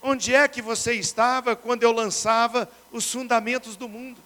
Onde 0.00 0.34
é 0.34 0.46
que 0.46 0.62
você 0.62 0.94
estava 0.94 1.56
quando 1.56 1.82
eu 1.82 1.92
lançava 1.92 2.68
os 2.92 3.10
fundamentos 3.10 3.76
do 3.76 3.88
mundo? 3.88 4.20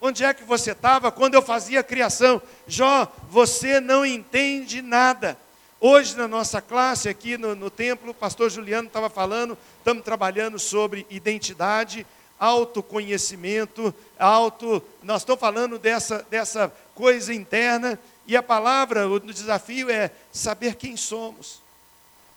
Onde 0.00 0.24
é 0.24 0.32
que 0.32 0.42
você 0.44 0.72
estava 0.72 1.12
quando 1.12 1.34
eu 1.34 1.42
fazia 1.42 1.80
a 1.80 1.84
criação? 1.84 2.40
Jó, 2.66 3.06
você 3.28 3.80
não 3.80 4.04
entende 4.06 4.80
nada. 4.80 5.36
Hoje, 5.78 6.16
na 6.16 6.26
nossa 6.26 6.62
classe 6.62 7.08
aqui 7.08 7.36
no, 7.36 7.54
no 7.54 7.70
templo, 7.70 8.10
o 8.10 8.14
pastor 8.14 8.50
Juliano 8.50 8.88
estava 8.88 9.10
falando, 9.10 9.56
estamos 9.78 10.02
trabalhando 10.02 10.58
sobre 10.58 11.06
identidade, 11.10 12.06
autoconhecimento, 12.40 13.94
auto. 14.18 14.82
Nós 15.02 15.20
estamos 15.20 15.40
falando 15.40 15.78
dessa, 15.78 16.22
dessa 16.30 16.74
coisa 16.94 17.34
interna, 17.34 17.98
e 18.26 18.36
a 18.36 18.42
palavra, 18.42 19.08
o 19.08 19.20
desafio 19.20 19.90
é 19.90 20.10
saber 20.32 20.76
quem 20.76 20.96
somos, 20.96 21.60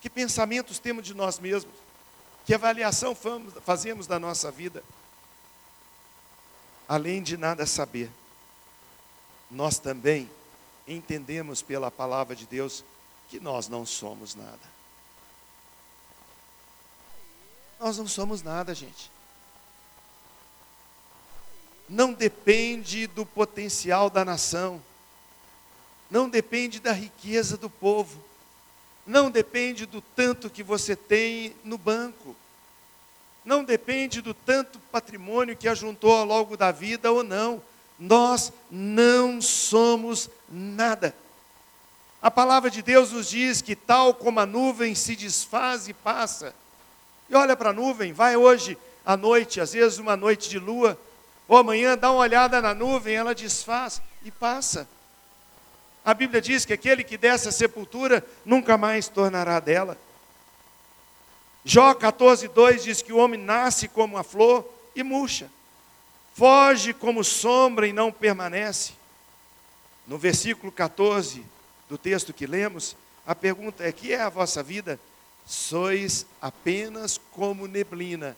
que 0.02 0.10
pensamentos 0.10 0.78
temos 0.80 1.06
de 1.06 1.14
nós 1.14 1.40
mesmos, 1.40 1.74
que 2.46 2.54
avaliação 2.54 3.16
fazemos 3.64 4.06
da 4.06 4.20
nossa 4.20 4.52
vida. 4.52 4.84
Além 6.88 7.24
de 7.24 7.38
nada 7.38 7.66
saber, 7.66 8.12
nós 9.50 9.78
também 9.80 10.30
entendemos 10.86 11.62
pela 11.62 11.90
palavra 11.90 12.36
de 12.36 12.46
Deus 12.46 12.84
que 13.30 13.40
nós 13.40 13.70
não 13.70 13.86
somos 13.86 14.36
nada. 14.36 14.74
Nós 17.80 17.98
não 17.98 18.08
somos 18.08 18.42
nada, 18.42 18.74
gente. 18.74 19.13
Não 21.88 22.14
depende 22.14 23.08
do 23.08 23.26
potencial 23.26 24.10
da 24.10 24.24
nação, 24.24 24.82
não 26.10 26.30
depende 26.30 26.80
da 26.80 26.92
riqueza 26.92 27.58
do 27.58 27.70
povo, 27.70 28.24
não 29.06 29.30
depende 29.30 29.86
do 29.86 30.02
tanto 30.02 30.50
que 30.50 30.64
você 30.64 30.96
tem 30.96 31.56
no 31.64 31.78
banco, 31.78 32.36
não 33.44 33.64
depende 33.64 34.22
do 34.22 34.34
tanto 34.34 34.80
patrimônio 34.92 35.58
que 35.58 35.68
ajuntou 35.68 36.14
ao 36.14 36.26
longo 36.26 36.56
da 36.56 36.72
vida 36.72 37.12
ou 37.12 37.24
não. 37.24 37.62
Nós 38.00 38.52
não 38.72 39.42
somos 39.42 40.30
nada. 40.50 41.14
A 42.22 42.32
palavra 42.32 42.72
de 42.72 42.82
Deus 42.82 43.12
nos 43.12 43.30
diz 43.30 43.62
que 43.62 43.76
tal 43.76 44.14
como 44.14 44.40
a 44.40 44.46
nuvem 44.46 44.96
se 44.96 45.16
desfaz 45.16 45.90
e 45.90 45.94
passa. 45.94 46.56
E 47.30 47.36
olha 47.36 47.56
para 47.56 47.72
a 47.72 47.74
nuvem, 47.74 48.14
vai 48.14 48.38
hoje 48.38 48.78
à 49.06 49.18
noite, 49.18 49.60
às 49.60 49.74
vezes 49.74 50.00
uma 50.00 50.16
noite 50.16 50.50
de 50.50 50.58
lua, 50.58 50.98
ou 51.48 51.58
amanhã 51.58 51.98
dá 51.98 52.12
uma 52.12 52.22
olhada 52.22 52.62
na 52.62 52.74
nuvem, 52.74 53.16
ela 53.16 53.36
desfaz 53.36 54.02
e 54.24 54.32
passa. 54.32 54.88
A 56.06 56.14
Bíblia 56.14 56.42
diz 56.42 56.66
que 56.66 56.74
aquele 56.74 57.04
que 57.04 57.18
desce 57.18 57.48
a 57.48 57.52
sepultura 57.52 58.26
nunca 58.46 58.78
mais 58.78 59.08
tornará 59.08 59.60
dela. 59.60 59.98
Jó 61.64 61.94
14, 61.94 62.48
2 62.50 62.84
diz 62.84 63.02
que 63.02 63.14
o 63.14 63.18
homem 63.18 63.40
nasce 63.40 63.88
como 63.88 64.18
a 64.18 64.24
flor 64.24 64.68
e 64.96 65.02
murcha, 65.02 65.50
foge 66.34 66.94
como 66.94 67.24
sombra 67.24 67.88
e 67.88 67.94
não 67.94 68.12
permanece. 68.12 68.94
No 70.06 70.18
versículo 70.18 70.72
14, 70.72 71.46
do 71.88 71.98
texto 71.98 72.34
que 72.34 72.46
lemos, 72.46 72.98
a 73.26 73.34
pergunta 73.34 73.84
é: 73.84 73.92
que 73.92 74.12
é 74.12 74.22
a 74.22 74.30
vossa 74.30 74.62
vida? 74.62 75.00
Sois 75.46 76.26
apenas 76.42 77.20
como 77.32 77.68
neblina 77.68 78.36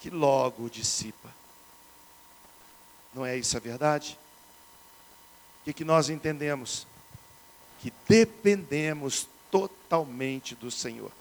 que 0.00 0.10
logo 0.10 0.68
dissipa. 0.68 1.30
Não 3.14 3.24
é 3.24 3.36
isso 3.36 3.56
a 3.56 3.60
verdade? 3.60 4.18
O 5.60 5.64
que, 5.64 5.72
que 5.72 5.84
nós 5.84 6.10
entendemos? 6.10 6.86
Que 7.80 7.92
dependemos 8.08 9.28
totalmente 9.50 10.54
do 10.54 10.70
Senhor. 10.70 11.12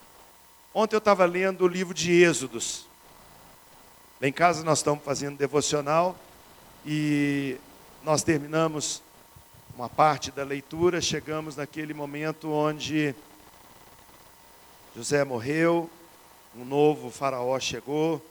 Ontem 0.73 0.95
eu 0.95 0.99
estava 0.99 1.23
lendo 1.25 1.63
o 1.63 1.67
livro 1.67 1.93
de 1.93 2.11
Êxodos. 2.11 2.87
Lá 4.19 4.27
em 4.27 4.33
casa 4.33 4.63
nós 4.63 4.79
estamos 4.79 5.03
fazendo 5.03 5.37
devocional 5.37 6.17
e 6.85 7.57
nós 8.03 8.23
terminamos 8.23 9.03
uma 9.75 9.87
parte 9.87 10.31
da 10.31 10.43
leitura, 10.43 10.99
chegamos 10.99 11.55
naquele 11.55 11.93
momento 11.93 12.51
onde 12.51 13.15
José 14.95 15.23
morreu, 15.23 15.89
um 16.55 16.65
novo 16.65 17.09
faraó 17.09 17.59
chegou. 17.59 18.23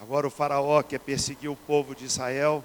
Agora 0.00 0.26
o 0.26 0.30
faraó 0.30 0.82
quer 0.82 1.00
perseguir 1.00 1.50
o 1.50 1.56
povo 1.56 1.94
de 1.94 2.04
Israel, 2.04 2.64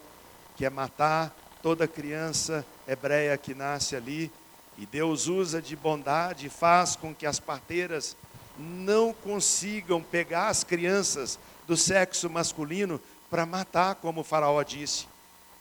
quer 0.56 0.70
matar 0.70 1.36
toda 1.62 1.88
criança 1.88 2.66
hebreia 2.88 3.38
que 3.38 3.56
nasce 3.56 3.96
ali. 3.96 4.32
E 4.78 4.86
Deus 4.86 5.28
usa 5.28 5.62
de 5.62 5.76
bondade 5.76 6.48
e 6.48 6.50
faz 6.50 6.96
com 6.96 7.14
que 7.14 7.26
as 7.26 7.40
parteiras 7.40 8.16
não 8.58 9.14
consigam 9.14 10.02
pegar 10.02 10.48
as 10.48 10.64
crianças 10.64 11.40
do 11.68 11.78
sexo 11.78 12.30
masculino 12.30 13.00
para 13.30 13.46
matar, 13.46 13.96
como 13.96 14.22
o 14.22 14.24
faraó 14.24 14.62
disse. 14.62 15.08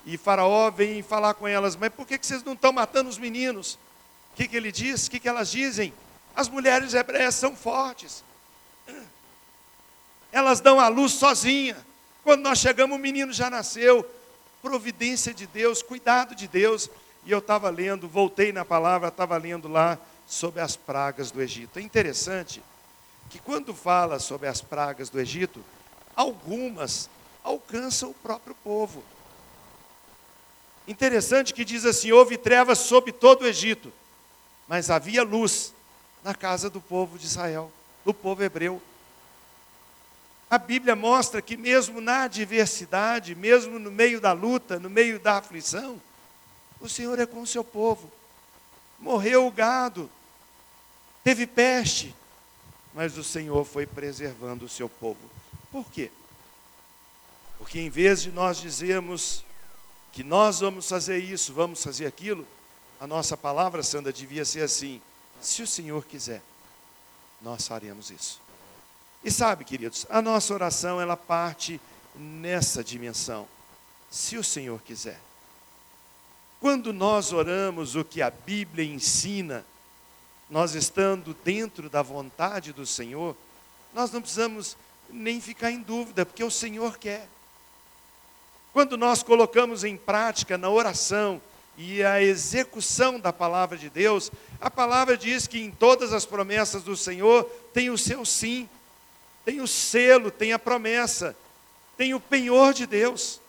E 0.04 0.16
Faraó 0.16 0.70
vem 0.70 1.02
falar 1.02 1.34
com 1.34 1.46
elas: 1.46 1.76
Mas 1.76 1.92
por 1.92 2.06
que 2.06 2.18
vocês 2.20 2.42
não 2.42 2.54
estão 2.54 2.72
matando 2.72 3.08
os 3.08 3.18
meninos? 3.18 3.78
O 4.32 4.36
que, 4.36 4.48
que 4.48 4.56
ele 4.56 4.72
diz? 4.72 5.06
O 5.06 5.10
que, 5.10 5.20
que 5.20 5.28
elas 5.28 5.50
dizem? 5.50 5.92
As 6.34 6.48
mulheres 6.48 6.94
hebreias 6.94 7.34
são 7.34 7.54
fortes. 7.54 8.24
Elas 10.32 10.60
dão 10.60 10.80
a 10.80 10.88
luz 10.88 11.12
sozinha. 11.12 11.76
Quando 12.24 12.42
nós 12.42 12.58
chegamos, 12.58 12.96
o 12.96 13.00
menino 13.00 13.32
já 13.32 13.50
nasceu. 13.50 14.08
Providência 14.62 15.34
de 15.34 15.46
Deus, 15.46 15.82
cuidado 15.82 16.34
de 16.34 16.48
Deus. 16.48 16.88
E 17.24 17.30
eu 17.30 17.38
estava 17.38 17.68
lendo, 17.68 18.08
voltei 18.08 18.50
na 18.50 18.64
palavra, 18.64 19.08
estava 19.08 19.36
lendo 19.36 19.68
lá 19.68 19.98
sobre 20.26 20.60
as 20.60 20.74
pragas 20.74 21.30
do 21.30 21.42
Egito. 21.42 21.78
É 21.78 21.82
interessante 21.82 22.62
que 23.28 23.38
quando 23.38 23.74
fala 23.74 24.18
sobre 24.18 24.48
as 24.48 24.60
pragas 24.60 25.10
do 25.10 25.20
Egito, 25.20 25.62
algumas 26.16 27.10
alcançam 27.44 28.10
o 28.10 28.14
próprio 28.14 28.54
povo. 28.64 29.04
Interessante 30.86 31.54
que 31.54 31.64
diz 31.64 31.84
assim: 31.84 32.12
houve 32.12 32.36
trevas 32.36 32.78
sobre 32.78 33.12
todo 33.12 33.42
o 33.42 33.46
Egito, 33.46 33.92
mas 34.66 34.90
havia 34.90 35.22
luz 35.22 35.74
na 36.24 36.34
casa 36.34 36.70
do 36.70 36.80
povo 36.80 37.18
de 37.18 37.26
Israel, 37.26 37.70
do 38.04 38.14
povo 38.14 38.42
hebreu. 38.42 38.80
A 40.52 40.58
Bíblia 40.58 40.94
mostra 40.94 41.40
que, 41.40 41.56
mesmo 41.56 41.98
na 41.98 42.24
adversidade, 42.24 43.34
mesmo 43.34 43.78
no 43.78 43.90
meio 43.90 44.20
da 44.20 44.32
luta, 44.32 44.78
no 44.78 44.90
meio 44.90 45.18
da 45.18 45.38
aflição, 45.38 45.98
o 46.78 46.90
Senhor 46.90 47.18
é 47.18 47.24
com 47.24 47.40
o 47.40 47.46
seu 47.46 47.64
povo. 47.64 48.12
Morreu 48.98 49.46
o 49.46 49.50
gado, 49.50 50.10
teve 51.24 51.46
peste, 51.46 52.14
mas 52.92 53.16
o 53.16 53.24
Senhor 53.24 53.64
foi 53.64 53.86
preservando 53.86 54.66
o 54.66 54.68
seu 54.68 54.90
povo. 54.90 55.18
Por 55.70 55.90
quê? 55.90 56.10
Porque 57.56 57.80
em 57.80 57.88
vez 57.88 58.20
de 58.20 58.30
nós 58.30 58.58
dizermos 58.58 59.42
que 60.12 60.22
nós 60.22 60.60
vamos 60.60 60.86
fazer 60.86 61.16
isso, 61.16 61.54
vamos 61.54 61.82
fazer 61.82 62.04
aquilo, 62.04 62.46
a 63.00 63.06
nossa 63.06 63.38
palavra 63.38 63.82
santa 63.82 64.12
devia 64.12 64.44
ser 64.44 64.64
assim: 64.64 65.00
se 65.40 65.62
o 65.62 65.66
Senhor 65.66 66.04
quiser, 66.04 66.42
nós 67.40 67.66
faremos 67.66 68.10
isso. 68.10 68.51
E 69.24 69.30
sabe, 69.30 69.64
queridos, 69.64 70.06
a 70.10 70.20
nossa 70.20 70.52
oração 70.52 71.00
ela 71.00 71.16
parte 71.16 71.80
nessa 72.14 72.82
dimensão. 72.82 73.46
Se 74.10 74.36
o 74.36 74.44
Senhor 74.44 74.80
quiser. 74.82 75.20
Quando 76.60 76.92
nós 76.92 77.32
oramos 77.32 77.96
o 77.96 78.04
que 78.04 78.22
a 78.22 78.30
Bíblia 78.30 78.84
ensina, 78.84 79.64
nós 80.48 80.74
estando 80.74 81.34
dentro 81.44 81.88
da 81.88 82.02
vontade 82.02 82.72
do 82.72 82.86
Senhor, 82.86 83.36
nós 83.94 84.12
não 84.12 84.20
precisamos 84.20 84.76
nem 85.10 85.40
ficar 85.40 85.70
em 85.70 85.80
dúvida, 85.80 86.24
porque 86.24 86.44
o 86.44 86.50
Senhor 86.50 86.98
quer. 86.98 87.28
Quando 88.72 88.96
nós 88.96 89.22
colocamos 89.22 89.84
em 89.84 89.96
prática 89.96 90.56
na 90.56 90.70
oração 90.70 91.40
e 91.76 92.02
a 92.02 92.22
execução 92.22 93.18
da 93.18 93.32
palavra 93.32 93.76
de 93.76 93.90
Deus, 93.90 94.30
a 94.60 94.70
palavra 94.70 95.16
diz 95.16 95.46
que 95.46 95.60
em 95.60 95.70
todas 95.70 96.12
as 96.12 96.24
promessas 96.24 96.82
do 96.82 96.96
Senhor 96.96 97.44
tem 97.72 97.90
o 97.90 97.98
seu 97.98 98.24
sim, 98.24 98.68
tem 99.44 99.60
o 99.60 99.66
selo, 99.66 100.30
tem 100.30 100.52
a 100.52 100.58
promessa, 100.58 101.36
tem 101.96 102.14
o 102.14 102.20
penhor 102.20 102.72
de 102.72 102.86
Deus. 102.86 103.40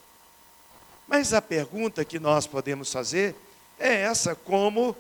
Mas 1.07 1.33
a 1.33 1.41
pergunta 1.41 2.05
que 2.05 2.19
nós 2.19 2.47
podemos 2.47 2.91
fazer 2.91 3.35
é 3.79 4.01
essa, 4.01 4.35
como 4.35 4.95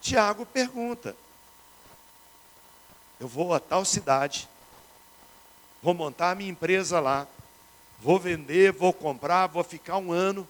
Tiago 0.00 0.46
pergunta: 0.46 1.16
Eu 3.18 3.26
vou 3.26 3.54
a 3.54 3.60
tal 3.60 3.84
cidade, 3.84 4.48
vou 5.82 5.94
montar 5.94 6.30
a 6.30 6.34
minha 6.34 6.50
empresa 6.50 7.00
lá, 7.00 7.26
vou 7.98 8.18
vender, 8.18 8.72
vou 8.72 8.92
comprar, 8.92 9.46
vou 9.46 9.64
ficar 9.64 9.98
um 9.98 10.12
ano. 10.12 10.48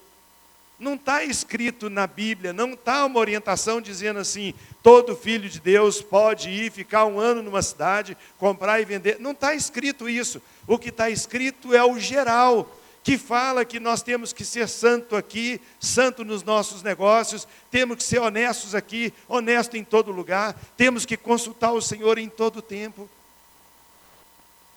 Não 0.79 0.95
está 0.95 1.25
escrito 1.25 1.89
na 1.89 2.07
Bíblia, 2.07 2.53
não 2.53 2.75
está 2.75 3.07
uma 3.07 3.19
orientação 3.19 3.81
dizendo 3.81 4.19
assim: 4.19 4.53
todo 4.83 5.17
filho 5.17 5.49
de 5.49 5.59
Deus 5.59 6.03
pode 6.03 6.51
ir 6.51 6.71
ficar 6.71 7.07
um 7.07 7.19
ano 7.19 7.43
numa 7.43 7.63
cidade, 7.63 8.17
comprar 8.39 8.81
e 8.81 8.85
vender. 8.85 9.19
Não 9.19 9.31
está 9.31 9.55
escrito 9.55 10.09
isso. 10.09 10.41
O 10.67 10.79
que 10.79 10.91
está 10.91 11.09
escrito 11.09 11.75
é 11.75 11.83
o 11.83 11.99
geral, 11.99 12.71
que 13.03 13.17
fala 13.17 13.65
que 13.65 13.81
nós 13.81 14.03
temos 14.03 14.35
que 14.35 14.45
ser 14.45 14.69
santo 14.69 15.17
aqui, 15.17 15.61
santo 15.81 16.25
nos 16.27 16.43
nossos 16.43 16.83
negócios, 16.83 17.49
temos 17.71 17.97
que 17.97 18.03
ser 18.03 18.19
honestos 18.19 18.75
aqui, 18.75 19.15
honesto 19.27 19.79
em 19.79 19.85
todo 19.85 20.13
lugar, 20.13 20.55
temos 20.77 21.07
que 21.07 21.17
consultar 21.17 21.73
o 21.73 21.81
Senhor 21.81 22.19
em 22.19 22.29
todo 22.29 22.61
tempo. 22.61 23.09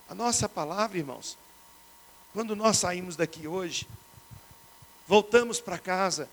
A 0.08 0.14
nossa 0.14 0.48
palavra, 0.48 0.96
irmãos, 0.96 1.36
quando 2.32 2.56
nós 2.56 2.78
saímos 2.78 3.16
daqui 3.16 3.46
hoje, 3.46 3.86
voltamos 5.10 5.60
para 5.60 5.76
casa 5.76 6.28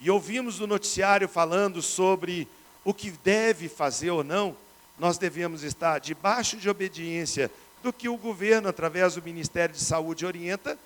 e 0.00 0.10
ouvimos 0.10 0.58
o 0.58 0.66
noticiário 0.66 1.28
falando 1.28 1.80
sobre 1.80 2.48
o 2.84 2.92
que 2.92 3.12
deve 3.12 3.68
fazer 3.68 4.10
ou 4.10 4.24
não, 4.24 4.56
nós 4.98 5.16
devemos 5.16 5.62
estar 5.62 6.00
debaixo 6.00 6.56
de 6.56 6.68
obediência 6.68 7.48
do 7.84 7.92
que 7.92 8.08
o 8.08 8.16
governo, 8.16 8.68
através 8.68 9.14
do 9.14 9.22
Ministério 9.22 9.72
de 9.72 9.80
Saúde, 9.80 10.26
orienta, 10.26 10.76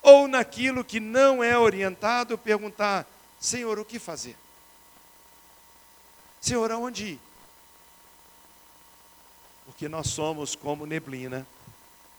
ou 0.00 0.28
naquilo 0.28 0.84
que 0.84 1.00
não 1.00 1.42
é 1.42 1.58
orientado, 1.58 2.38
perguntar: 2.38 3.04
Senhor, 3.40 3.76
o 3.80 3.84
que 3.84 3.98
fazer? 3.98 4.36
Senhor, 6.40 6.70
aonde 6.70 7.06
ir? 7.06 7.20
Porque 9.64 9.88
nós 9.88 10.10
somos 10.10 10.54
como 10.54 10.86
neblina, 10.86 11.44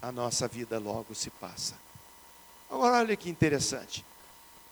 a 0.01 0.11
nossa 0.11 0.49
vida 0.49 0.77
logo 0.77 1.15
se 1.15 1.29
passa. 1.29 1.75
Agora, 2.69 2.97
olha 2.97 3.15
que 3.15 3.29
interessante. 3.29 4.03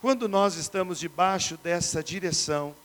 Quando 0.06 0.30
nós 0.30 0.54
estamos 0.54 1.00
debaixo 1.00 1.58
dessa 1.58 2.04
direção, 2.04 2.76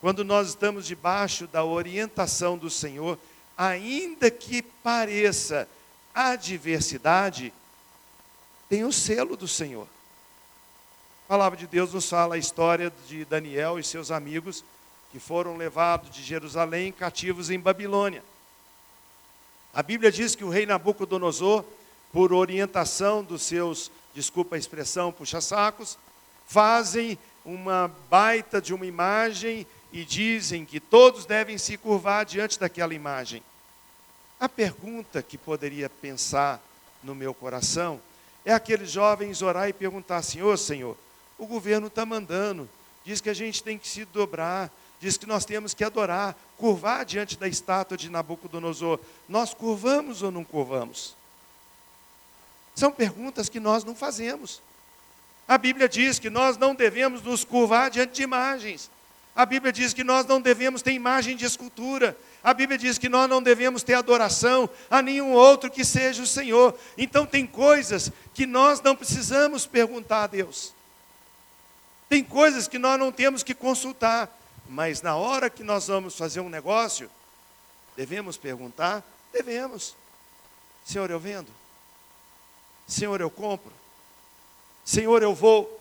quando 0.00 0.22
nós 0.22 0.50
estamos 0.50 0.86
debaixo 0.86 1.48
da 1.48 1.64
orientação 1.64 2.56
do 2.56 2.70
Senhor, 2.70 3.18
ainda 3.58 4.30
que 4.30 4.62
pareça 4.62 5.68
adversidade, 6.14 7.52
tem 8.68 8.84
o 8.84 8.92
selo 8.92 9.36
do 9.36 9.48
Senhor. 9.48 9.88
A 11.26 11.28
palavra 11.30 11.58
de 11.58 11.66
Deus 11.66 11.92
nos 11.92 12.08
fala 12.08 12.36
a 12.36 12.38
história 12.38 12.92
de 13.08 13.24
Daniel 13.24 13.76
e 13.76 13.82
seus 13.82 14.12
amigos 14.12 14.64
que 15.10 15.18
foram 15.18 15.56
levados 15.56 16.10
de 16.10 16.22
Jerusalém 16.22 16.92
cativos 16.92 17.50
em 17.50 17.58
Babilônia. 17.58 18.22
A 19.74 19.82
Bíblia 19.82 20.12
diz 20.12 20.36
que 20.36 20.44
o 20.44 20.48
rei 20.48 20.64
Nabucodonosor, 20.64 21.64
por 22.12 22.32
orientação 22.32 23.24
dos 23.24 23.42
seus, 23.42 23.90
desculpa 24.14 24.54
a 24.54 24.58
expressão, 24.60 25.10
puxa-sacos, 25.10 25.98
fazem 26.46 27.18
uma 27.44 27.90
baita 28.08 28.60
de 28.60 28.72
uma 28.72 28.86
imagem 28.86 29.66
e 29.92 30.04
dizem 30.04 30.64
que 30.64 30.80
todos 30.80 31.26
devem 31.26 31.58
se 31.58 31.76
curvar 31.76 32.24
diante 32.24 32.58
daquela 32.58 32.94
imagem. 32.94 33.42
A 34.40 34.48
pergunta 34.48 35.22
que 35.22 35.36
poderia 35.36 35.88
pensar 35.88 36.60
no 37.02 37.14
meu 37.14 37.34
coração 37.34 38.00
é 38.44 38.52
aqueles 38.52 38.90
jovens 38.90 39.42
orar 39.42 39.68
e 39.68 39.72
perguntar 39.72 40.22
Ô 40.42 40.56
Senhor, 40.56 40.96
o 41.38 41.46
governo 41.46 41.86
está 41.86 42.04
mandando, 42.04 42.68
diz 43.04 43.20
que 43.20 43.30
a 43.30 43.34
gente 43.34 43.62
tem 43.62 43.78
que 43.78 43.88
se 43.88 44.04
dobrar, 44.04 44.70
diz 45.00 45.16
que 45.16 45.26
nós 45.26 45.44
temos 45.44 45.74
que 45.74 45.84
adorar, 45.84 46.36
curvar 46.56 47.04
diante 47.04 47.36
da 47.36 47.48
estátua 47.48 47.96
de 47.96 48.08
Nabucodonosor. 48.08 48.98
Nós 49.28 49.52
curvamos 49.52 50.22
ou 50.22 50.30
não 50.30 50.44
curvamos? 50.44 51.16
São 52.74 52.90
perguntas 52.90 53.48
que 53.48 53.60
nós 53.60 53.84
não 53.84 53.94
fazemos. 53.94 54.62
A 55.46 55.58
Bíblia 55.58 55.88
diz 55.88 56.18
que 56.18 56.30
nós 56.30 56.56
não 56.56 56.74
devemos 56.74 57.22
nos 57.22 57.44
curvar 57.44 57.90
diante 57.90 58.14
de 58.14 58.22
imagens. 58.22 58.90
A 59.34 59.46
Bíblia 59.46 59.72
diz 59.72 59.94
que 59.94 60.04
nós 60.04 60.26
não 60.26 60.40
devemos 60.40 60.82
ter 60.82 60.92
imagem 60.92 61.36
de 61.36 61.44
escultura. 61.44 62.16
A 62.44 62.52
Bíblia 62.52 62.76
diz 62.78 62.98
que 62.98 63.08
nós 63.08 63.28
não 63.28 63.42
devemos 63.42 63.82
ter 63.82 63.94
adoração 63.94 64.68
a 64.90 65.00
nenhum 65.00 65.32
outro 65.32 65.70
que 65.70 65.84
seja 65.84 66.22
o 66.22 66.26
Senhor. 66.26 66.78
Então, 66.98 67.24
tem 67.24 67.46
coisas 67.46 68.12
que 68.34 68.46
nós 68.46 68.80
não 68.82 68.94
precisamos 68.94 69.66
perguntar 69.66 70.24
a 70.24 70.26
Deus. 70.26 70.74
Tem 72.08 72.22
coisas 72.22 72.68
que 72.68 72.78
nós 72.78 72.98
não 72.98 73.10
temos 73.10 73.42
que 73.42 73.54
consultar. 73.54 74.30
Mas 74.68 75.00
na 75.02 75.16
hora 75.16 75.48
que 75.48 75.64
nós 75.64 75.86
vamos 75.86 76.16
fazer 76.16 76.40
um 76.40 76.48
negócio, 76.48 77.10
devemos 77.96 78.36
perguntar? 78.36 79.02
Devemos. 79.32 79.96
Senhor, 80.84 81.10
eu 81.10 81.18
vendo? 81.18 81.48
Senhor, 82.86 83.20
eu 83.20 83.30
compro? 83.30 83.72
Senhor, 84.84 85.22
eu 85.22 85.34
vou. 85.34 85.80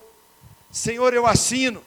Senhor, 0.72 1.14
eu 1.14 1.26
assino. 1.26 1.84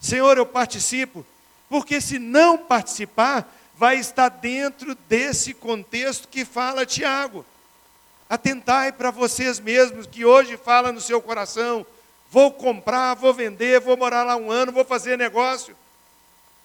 Senhor, 0.00 0.36
eu 0.36 0.46
participo. 0.46 1.24
Porque 1.68 2.00
se 2.00 2.18
não 2.18 2.58
participar, 2.58 3.50
vai 3.74 3.96
estar 3.96 4.28
dentro 4.28 4.94
desse 5.08 5.54
contexto 5.54 6.28
que 6.28 6.44
fala 6.44 6.86
Tiago. 6.86 7.44
Atentai 8.28 8.92
para 8.92 9.10
vocês 9.10 9.58
mesmos, 9.60 10.06
que 10.06 10.24
hoje 10.24 10.56
fala 10.56 10.92
no 10.92 11.00
seu 11.00 11.20
coração: 11.20 11.86
vou 12.30 12.52
comprar, 12.52 13.14
vou 13.14 13.34
vender, 13.34 13.80
vou 13.80 13.96
morar 13.96 14.22
lá 14.22 14.36
um 14.36 14.50
ano, 14.50 14.72
vou 14.72 14.84
fazer 14.84 15.18
negócio. 15.18 15.76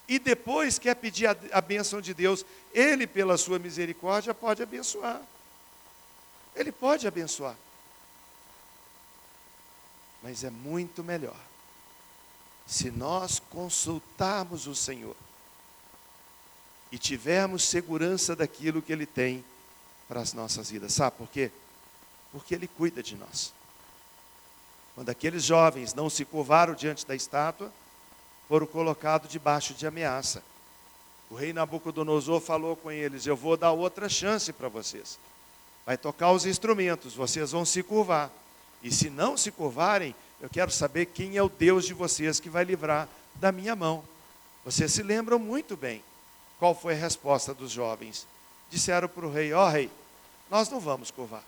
E 0.08 0.18
depois 0.18 0.78
quer 0.78 0.94
pedir 0.94 1.26
a, 1.26 1.36
a 1.52 1.60
bênção 1.60 2.00
de 2.00 2.14
Deus. 2.14 2.44
Ele, 2.72 3.06
pela 3.06 3.36
sua 3.36 3.58
misericórdia, 3.58 4.32
pode 4.32 4.62
abençoar. 4.62 5.20
Ele 6.56 6.72
pode 6.72 7.06
abençoar. 7.06 7.54
Mas 10.22 10.44
é 10.44 10.50
muito 10.50 11.02
melhor 11.04 11.38
se 12.66 12.90
nós 12.90 13.40
consultarmos 13.50 14.66
o 14.66 14.74
Senhor 14.74 15.16
e 16.92 16.98
tivermos 16.98 17.64
segurança 17.64 18.36
daquilo 18.36 18.82
que 18.82 18.92
Ele 18.92 19.06
tem 19.06 19.44
para 20.06 20.20
as 20.20 20.32
nossas 20.32 20.70
vidas. 20.70 20.92
Sabe 20.92 21.16
por 21.16 21.28
quê? 21.28 21.50
Porque 22.30 22.54
Ele 22.54 22.68
cuida 22.68 23.02
de 23.02 23.16
nós. 23.16 23.54
Quando 24.94 25.10
aqueles 25.10 25.44
jovens 25.44 25.94
não 25.94 26.10
se 26.10 26.24
curvaram 26.24 26.74
diante 26.74 27.06
da 27.06 27.14
estátua, 27.14 27.72
foram 28.48 28.66
colocados 28.66 29.30
debaixo 29.30 29.72
de 29.72 29.86
ameaça. 29.86 30.42
O 31.30 31.34
rei 31.34 31.52
Nabucodonosor 31.52 32.40
falou 32.40 32.74
com 32.74 32.90
eles: 32.90 33.26
Eu 33.26 33.36
vou 33.36 33.56
dar 33.56 33.72
outra 33.72 34.08
chance 34.08 34.52
para 34.52 34.68
vocês. 34.68 35.18
Vai 35.86 35.96
tocar 35.96 36.32
os 36.32 36.44
instrumentos, 36.44 37.14
vocês 37.14 37.52
vão 37.52 37.64
se 37.64 37.82
curvar. 37.82 38.30
E 38.82 38.92
se 38.92 39.10
não 39.10 39.36
se 39.36 39.50
curvarem, 39.50 40.14
eu 40.40 40.48
quero 40.48 40.70
saber 40.70 41.06
quem 41.06 41.36
é 41.36 41.42
o 41.42 41.48
Deus 41.48 41.84
de 41.84 41.94
vocês 41.94 42.38
que 42.38 42.48
vai 42.48 42.64
livrar 42.64 43.08
da 43.34 43.50
minha 43.50 43.74
mão. 43.74 44.04
Vocês 44.64 44.92
se 44.92 45.02
lembram 45.02 45.38
muito 45.38 45.76
bem 45.76 46.02
qual 46.58 46.74
foi 46.74 46.94
a 46.94 46.98
resposta 46.98 47.52
dos 47.52 47.70
jovens. 47.70 48.26
Disseram 48.70 49.08
para 49.08 49.26
o 49.26 49.32
rei: 49.32 49.52
Ó 49.52 49.66
oh, 49.66 49.70
rei, 49.70 49.90
nós 50.50 50.68
não 50.68 50.78
vamos 50.80 51.10
curvar. 51.10 51.42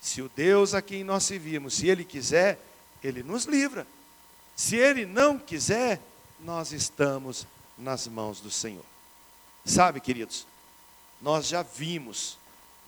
Se 0.00 0.22
o 0.22 0.30
Deus 0.34 0.74
a 0.74 0.80
quem 0.80 1.02
nós 1.04 1.24
servimos, 1.24 1.74
se 1.74 1.88
ele 1.88 2.04
quiser, 2.04 2.58
ele 3.02 3.22
nos 3.22 3.44
livra. 3.44 3.86
Se 4.54 4.76
ele 4.76 5.04
não 5.04 5.38
quiser, 5.38 6.00
nós 6.40 6.72
estamos 6.72 7.46
nas 7.76 8.06
mãos 8.06 8.40
do 8.40 8.50
Senhor. 8.50 8.84
Sabe, 9.64 10.00
queridos, 10.00 10.46
nós 11.20 11.48
já 11.48 11.62
vimos, 11.62 12.38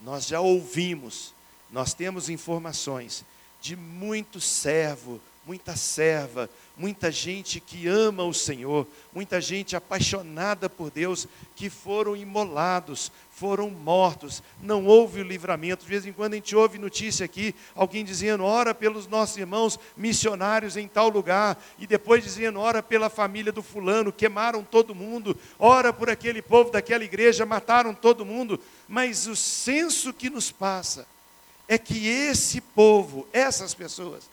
nós 0.01 0.25
já 0.25 0.39
ouvimos, 0.39 1.33
nós 1.69 1.93
temos 1.93 2.29
informações 2.29 3.25
de 3.61 3.75
muito 3.75 4.39
servo, 4.39 5.19
muita 5.45 5.75
serva, 5.75 6.47
muita 6.77 7.11
gente 7.11 7.59
que 7.59 7.87
ama 7.87 8.23
o 8.23 8.33
Senhor, 8.33 8.87
muita 9.11 9.41
gente 9.41 9.75
apaixonada 9.75 10.69
por 10.69 10.91
Deus, 10.91 11.27
que 11.55 11.71
foram 11.71 12.15
imolados, 12.15 13.11
foram 13.31 13.69
mortos, 13.69 14.43
não 14.61 14.85
houve 14.85 15.21
o 15.21 15.23
livramento. 15.23 15.85
De 15.85 15.89
vez 15.89 16.05
em 16.05 16.13
quando 16.13 16.33
a 16.33 16.35
gente 16.35 16.55
ouve 16.55 16.77
notícia 16.77 17.25
aqui, 17.25 17.55
alguém 17.73 18.05
dizendo, 18.05 18.43
ora 18.43 18.75
pelos 18.75 19.07
nossos 19.07 19.37
irmãos 19.37 19.79
missionários 19.97 20.77
em 20.77 20.87
tal 20.87 21.09
lugar, 21.09 21.57
e 21.79 21.87
depois 21.87 22.23
dizendo, 22.23 22.59
ora 22.59 22.83
pela 22.83 23.09
família 23.09 23.51
do 23.51 23.63
fulano, 23.63 24.13
queimaram 24.13 24.63
todo 24.63 24.93
mundo, 24.93 25.35
ora 25.57 25.91
por 25.91 26.11
aquele 26.11 26.43
povo 26.43 26.69
daquela 26.69 27.03
igreja, 27.03 27.43
mataram 27.43 27.93
todo 27.93 28.23
mundo, 28.23 28.59
mas 28.87 29.25
o 29.25 29.35
senso 29.35 30.13
que 30.13 30.29
nos 30.29 30.51
passa, 30.51 31.07
é 31.69 31.77
que 31.77 32.07
esse 32.07 32.59
povo, 32.59 33.27
essas 33.31 33.75
pessoas, 33.75 34.23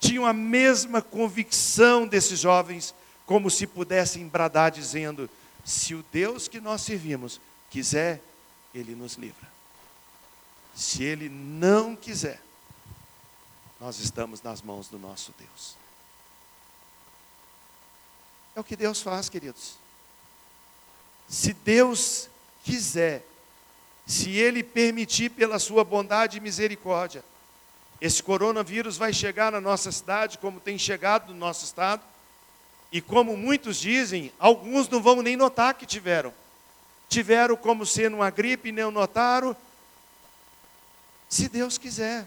tinham 0.00 0.26
a 0.26 0.32
mesma 0.32 1.00
convicção 1.00 2.04
desses 2.04 2.40
jovens, 2.40 2.92
como 3.24 3.48
se 3.48 3.64
pudessem 3.64 4.26
bradar, 4.26 4.72
dizendo: 4.72 5.30
se 5.64 5.94
o 5.94 6.04
Deus 6.12 6.48
que 6.48 6.60
nós 6.60 6.82
servimos 6.82 7.40
quiser, 7.70 8.20
ele 8.74 8.96
nos 8.96 9.14
livra. 9.14 9.48
Se 10.74 11.04
ele 11.04 11.28
não 11.28 11.94
quiser, 11.94 12.42
nós 13.80 14.00
estamos 14.00 14.42
nas 14.42 14.60
mãos 14.60 14.88
do 14.88 14.98
nosso 14.98 15.32
Deus. 15.38 15.76
É 18.56 18.60
o 18.60 18.64
que 18.64 18.74
Deus 18.74 19.00
faz, 19.00 19.28
queridos. 19.28 19.74
Se 21.28 21.52
Deus 21.52 22.28
quiser, 22.64 23.24
se 24.06 24.30
Ele 24.30 24.62
permitir 24.62 25.30
pela 25.30 25.58
sua 25.58 25.84
bondade 25.84 26.38
e 26.38 26.40
misericórdia, 26.40 27.24
esse 28.00 28.22
coronavírus 28.22 28.96
vai 28.96 29.12
chegar 29.12 29.50
na 29.50 29.60
nossa 29.60 29.90
cidade, 29.90 30.38
como 30.38 30.60
tem 30.60 30.76
chegado 30.76 31.32
no 31.32 31.38
nosso 31.38 31.64
estado, 31.64 32.02
e 32.92 33.00
como 33.00 33.36
muitos 33.36 33.78
dizem, 33.78 34.32
alguns 34.38 34.88
não 34.88 35.02
vão 35.02 35.22
nem 35.22 35.36
notar 35.36 35.74
que 35.74 35.86
tiveram. 35.86 36.32
Tiveram 37.08 37.56
como 37.56 37.84
sendo 37.86 38.16
uma 38.16 38.30
gripe, 38.30 38.70
não 38.70 38.90
notaram. 38.90 39.56
Se 41.28 41.48
Deus 41.48 41.78
quiser. 41.78 42.26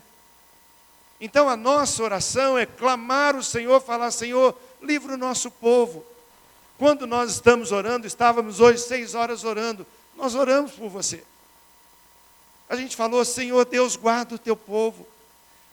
Então 1.22 1.48
a 1.48 1.56
nossa 1.56 2.04
oração 2.04 2.58
é 2.58 2.66
clamar 2.66 3.36
o 3.36 3.44
Senhor, 3.44 3.80
falar: 3.82 4.12
Senhor, 4.12 4.58
livra 4.82 5.14
o 5.14 5.18
nosso 5.18 5.50
povo. 5.50 6.06
Quando 6.78 7.08
nós 7.08 7.32
estamos 7.32 7.72
orando, 7.72 8.06
estávamos 8.06 8.60
hoje 8.60 8.80
seis 8.80 9.16
horas 9.16 9.44
orando, 9.44 9.86
nós 10.16 10.36
oramos 10.36 10.74
por 10.74 10.90
você. 10.90 11.24
A 12.70 12.76
gente 12.76 12.96
falou, 12.96 13.24
Senhor 13.24 13.66
Deus, 13.66 13.96
guarda 13.96 14.36
o 14.36 14.40
teu 14.40 14.56
povo. 14.56 15.08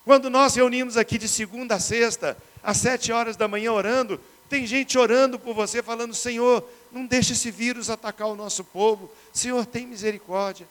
Quando 0.05 0.29
nós 0.29 0.55
reunimos 0.55 0.97
aqui 0.97 1.19
de 1.19 1.27
segunda 1.29 1.77
a 1.77 1.81
sexta, 1.81 2.37
às 2.63 2.77
sete 2.77 3.11
horas 3.11 3.37
da 3.37 3.49
manhã 3.49 3.73
orando, 3.73 4.21
tem 4.49 4.67
gente 4.67 4.99
orando 4.99 5.39
por 5.39 5.55
você, 5.55 5.83
falando: 5.83 6.15
Senhor, 6.15 6.63
não 6.93 7.07
deixe 7.07 7.33
esse 7.33 7.51
vírus 7.51 7.91
atacar 7.91 8.29
o 8.29 8.37
nosso 8.37 8.63
povo. 8.63 9.11
Senhor, 9.33 9.65
tem 9.67 9.87
misericórdia. 9.87 10.69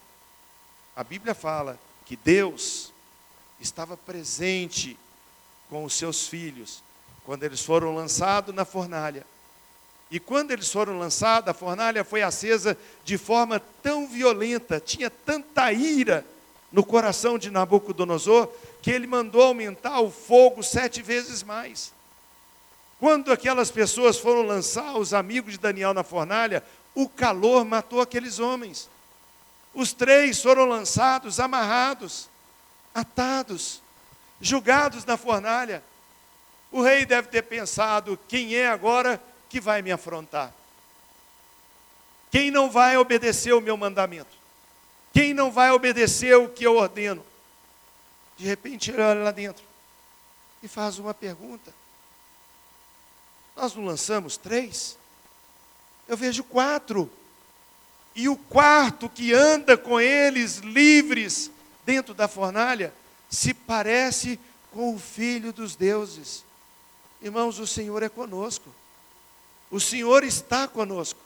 A 0.96 1.04
Bíblia 1.04 1.34
fala 1.34 1.80
que 2.06 2.16
Deus 2.16 2.94
estava 3.60 3.98
presente 3.98 4.98
com 5.70 5.84
os 5.84 5.94
seus 5.96 6.28
filhos 6.28 6.84
quando 7.26 7.44
eles 7.44 7.62
foram 7.62 7.96
lançados 7.96 8.54
na 8.54 8.66
fornalha. 8.66 9.26
E 10.14 10.20
quando 10.20 10.52
eles 10.52 10.72
foram 10.72 11.00
lançados, 11.00 11.50
a 11.50 11.56
fornalha 11.56 12.04
foi 12.04 12.22
acesa 12.22 12.78
de 13.04 13.18
forma 13.18 13.60
tão 13.82 14.08
violenta, 14.08 14.80
tinha 14.80 15.10
tanta 15.10 15.74
ira 15.74 16.24
no 16.72 16.84
coração 16.84 17.36
de 17.36 17.50
Nabucodonosor, 17.50 18.48
que 18.80 18.92
ele 18.92 19.08
mandou 19.08 19.42
aumentar 19.42 20.02
o 20.02 20.12
fogo 20.12 20.62
sete 20.62 21.02
vezes 21.02 21.42
mais. 21.42 21.92
Quando 23.00 23.32
aquelas 23.32 23.72
pessoas 23.72 24.20
foram 24.20 24.44
lançar 24.44 24.96
os 25.00 25.16
amigos 25.16 25.54
de 25.54 25.58
Daniel 25.58 25.96
na 25.96 26.04
fornalha, 26.04 26.64
o 26.94 27.10
calor 27.10 27.66
matou 27.66 28.00
aqueles 28.00 28.38
homens. 28.38 28.88
Os 29.74 29.94
três 29.94 30.40
foram 30.40 30.66
lançados, 30.66 31.40
amarrados, 31.40 32.30
atados, 32.94 33.82
julgados 34.40 35.06
na 35.06 35.18
fornalha. 35.18 35.84
O 36.72 36.84
rei 36.84 37.04
deve 37.04 37.30
ter 37.30 37.42
pensado: 37.42 38.20
quem 38.28 38.54
é 38.54 38.68
agora 38.68 39.20
que 39.54 39.62
vai 39.62 39.84
me 39.84 39.92
afrontar? 39.92 40.52
Quem 42.32 42.50
não 42.50 42.72
vai 42.72 42.98
obedecer 42.98 43.54
o 43.54 43.62
meu 43.62 43.78
mandamento? 43.78 44.36
Quem 45.14 45.32
não 45.32 45.52
vai 45.52 45.70
obedecer 45.70 46.36
o 46.36 46.50
que 46.50 46.66
eu 46.66 46.76
ordeno? 46.76 47.24
De 48.36 48.46
repente 48.48 48.90
ele 48.90 49.00
olha 49.00 49.22
lá 49.22 49.30
dentro 49.30 49.64
e 50.64 50.68
faz 50.68 50.98
uma 50.98 51.14
pergunta. 51.14 51.72
Nós 53.56 53.76
não 53.76 53.86
lançamos 53.86 54.38
três? 54.38 54.98
Eu 56.08 56.18
vejo 56.18 56.44
quatro. 56.44 57.08
E 58.16 58.28
o 58.28 58.36
quarto 58.36 59.08
que 59.08 59.34
anda 59.34 59.78
com 59.78 60.02
eles 60.02 60.58
livres 60.58 61.52
dentro 61.86 62.16
da 62.16 62.28
fornalha 62.28 62.92
se 63.30 63.54
parece 63.54 64.40
com 64.72 64.96
o 64.96 65.00
filho 65.00 65.54
dos 65.54 65.76
deuses. 65.76 66.44
Irmãos, 67.22 67.60
o 67.60 67.68
Senhor 67.68 68.02
é 68.02 68.10
conosco. 68.10 68.74
O 69.74 69.80
Senhor 69.80 70.24
está 70.24 70.68
conosco. 70.68 71.20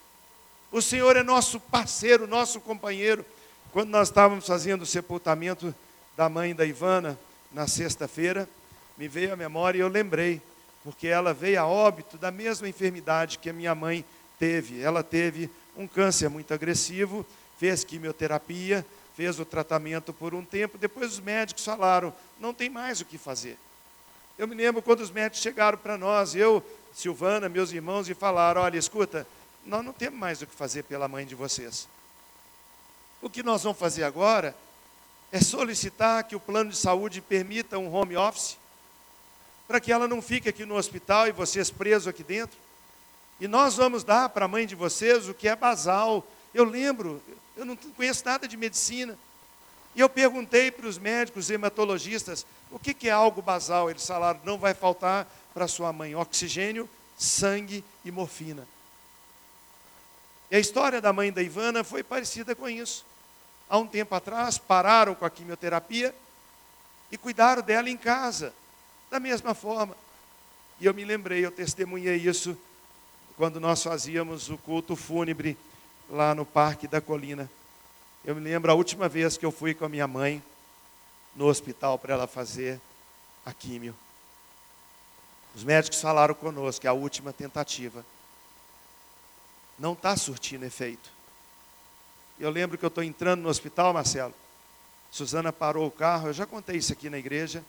O 0.72 0.82
Senhor 0.82 1.18
é 1.18 1.22
nosso 1.22 1.60
parceiro, 1.60 2.26
nosso 2.26 2.62
companheiro. 2.62 3.26
Quando 3.74 3.90
nós 3.90 4.08
estávamos 4.08 4.48
fazendo 4.48 4.84
o 4.84 4.86
sepultamento 4.86 5.76
da 6.16 6.30
mãe 6.30 6.56
da 6.56 6.66
Ivana, 6.66 7.20
na 7.52 7.68
sexta-feira, 7.68 8.48
me 8.98 9.06
veio 9.06 9.34
à 9.34 9.36
memória 9.36 9.80
e 9.80 9.82
eu 9.82 9.90
lembrei, 9.90 10.42
porque 10.82 11.08
ela 11.08 11.34
veio 11.34 11.60
a 11.60 11.68
óbito 11.68 12.18
da 12.18 12.32
mesma 12.32 12.70
enfermidade 12.70 13.38
que 13.38 13.50
a 13.50 13.54
minha 13.54 13.76
mãe 13.76 14.06
teve. 14.40 14.82
Ela 14.82 15.04
teve 15.04 15.50
um 15.76 15.86
câncer 15.86 16.30
muito 16.30 16.54
agressivo, 16.54 17.26
fez 17.60 17.84
quimioterapia, 17.84 18.86
fez 19.14 19.42
o 19.42 19.44
tratamento 19.44 20.14
por 20.14 20.34
um 20.34 20.46
tempo, 20.46 20.78
depois 20.78 21.12
os 21.12 21.20
médicos 21.20 21.66
falaram: 21.66 22.14
não 22.40 22.54
tem 22.54 22.70
mais 22.70 23.02
o 23.02 23.06
que 23.06 23.18
fazer. 23.18 23.58
Eu 24.38 24.48
me 24.48 24.56
lembro 24.56 24.82
quando 24.82 25.02
os 25.02 25.12
médicos 25.12 25.42
chegaram 25.42 25.78
para 25.78 25.98
nós, 25.98 26.34
eu 26.34 26.64
Silvana, 26.98 27.48
meus 27.48 27.72
irmãos, 27.72 28.10
e 28.10 28.16
falaram: 28.16 28.60
olha, 28.60 28.76
escuta, 28.76 29.28
nós 29.64 29.86
não 29.86 29.94
temos 29.94 30.18
mais 30.18 30.42
o 30.42 30.48
que 30.48 30.56
fazer 30.56 30.82
pela 30.82 31.08
mãe 31.08 31.28
de 31.28 31.36
vocês. 31.36 31.88
O 33.22 33.30
que 33.30 33.44
nós 33.44 33.62
vamos 33.62 33.78
fazer 33.78 34.04
agora 34.04 34.56
é 35.32 35.40
solicitar 35.40 36.24
que 36.24 36.36
o 36.36 36.40
plano 36.40 36.72
de 36.72 36.76
saúde 36.76 37.22
permita 37.22 37.78
um 37.78 37.94
home 37.94 38.18
office, 38.18 38.58
para 39.68 39.80
que 39.80 39.92
ela 39.92 40.08
não 40.08 40.24
fique 40.24 40.50
aqui 40.50 40.66
no 40.66 40.76
hospital 40.76 41.28
e 41.28 41.32
vocês 41.32 41.70
presos 41.70 42.08
aqui 42.08 42.24
dentro. 42.24 42.58
E 43.40 43.48
nós 43.48 43.76
vamos 43.76 44.04
dar 44.04 44.30
para 44.30 44.46
a 44.46 44.48
mãe 44.48 44.66
de 44.66 44.74
vocês 44.74 45.30
o 45.30 45.36
que 45.36 45.48
é 45.48 45.56
basal. 45.56 46.26
Eu 46.52 46.64
lembro, 46.64 47.22
eu 47.56 47.64
não 47.64 47.76
conheço 47.76 48.26
nada 48.26 48.48
de 48.48 48.58
medicina. 48.58 49.16
E 49.96 50.00
eu 50.00 50.10
perguntei 50.10 50.72
para 50.72 50.88
os 50.88 50.98
médicos 50.98 51.52
hematologistas 51.52 52.44
o 52.72 52.80
que, 52.80 52.92
que 52.92 53.08
é 53.08 53.12
algo 53.12 53.40
basal. 53.40 53.88
Eles 53.88 54.06
falaram: 54.06 54.40
não 54.44 54.58
vai 54.58 54.74
faltar 54.74 55.28
para 55.58 55.68
sua 55.68 55.92
mãe 55.92 56.14
oxigênio, 56.14 56.88
sangue 57.18 57.84
e 58.06 58.12
morfina. 58.12 58.68
E 60.52 60.56
a 60.56 60.60
história 60.60 61.02
da 61.02 61.12
mãe 61.12 61.32
da 61.32 61.42
Ivana 61.42 61.84
foi 61.84 62.04
parecida 62.04 62.54
com 62.54 62.70
isso. 62.70 63.04
Há 63.68 63.80
um 63.80 63.88
tempo 63.88 64.14
atrás, 64.14 64.60
pararam 64.60 65.16
com 65.16 65.26
a 65.26 65.32
quimioterapia 65.32 66.14
e 67.12 67.18
cuidaram 67.18 67.64
dela 67.64 67.90
em 67.90 67.98
casa, 67.98 68.54
da 69.10 69.20
mesma 69.20 69.56
forma. 69.56 69.98
E 70.80 70.86
eu 70.86 70.94
me 70.94 71.04
lembrei, 71.04 71.44
eu 71.44 71.50
testemunhei 71.50 72.18
isso 72.18 72.56
quando 73.36 73.60
nós 73.60 73.82
fazíamos 73.82 74.52
o 74.52 74.60
culto 74.60 74.96
fúnebre 74.96 75.58
lá 76.08 76.36
no 76.36 76.46
Parque 76.46 76.88
da 76.88 77.02
Colina. 77.02 77.50
Eu 78.24 78.36
me 78.36 78.42
lembro 78.42 78.72
a 78.72 78.76
última 78.76 79.10
vez 79.10 79.38
que 79.38 79.46
eu 79.46 79.52
fui 79.52 79.74
com 79.74 79.86
a 79.86 79.90
minha 79.90 80.08
mãe 80.08 80.40
no 81.36 81.48
hospital 81.48 81.98
para 81.98 82.14
ela 82.14 82.28
fazer 82.28 82.80
a 83.44 83.52
químio. 83.52 83.96
Os 85.58 85.64
médicos 85.64 86.00
falaram 86.00 86.36
conosco 86.36 86.82
que 86.82 86.86
é 86.86 86.90
a 86.92 86.94
última 86.94 87.34
tentativa 87.34 88.06
não 89.80 89.94
está 89.94 90.16
surtindo 90.16 90.64
efeito. 90.64 91.10
Eu 92.40 92.52
lembro 92.52 92.78
que 92.78 92.86
eu 92.86 92.90
estou 92.90 93.04
entrando 93.04 93.42
no 93.42 93.50
hospital, 93.50 93.92
Marcelo. 93.92 94.36
Suzana 95.10 95.52
parou 95.52 95.88
o 95.88 95.92
carro, 95.92 96.28
eu 96.28 96.34
já 96.34 96.46
contei 96.46 96.78
isso 96.78 96.94
aqui 96.94 97.10
na 97.10 97.18
igreja. 97.18 97.64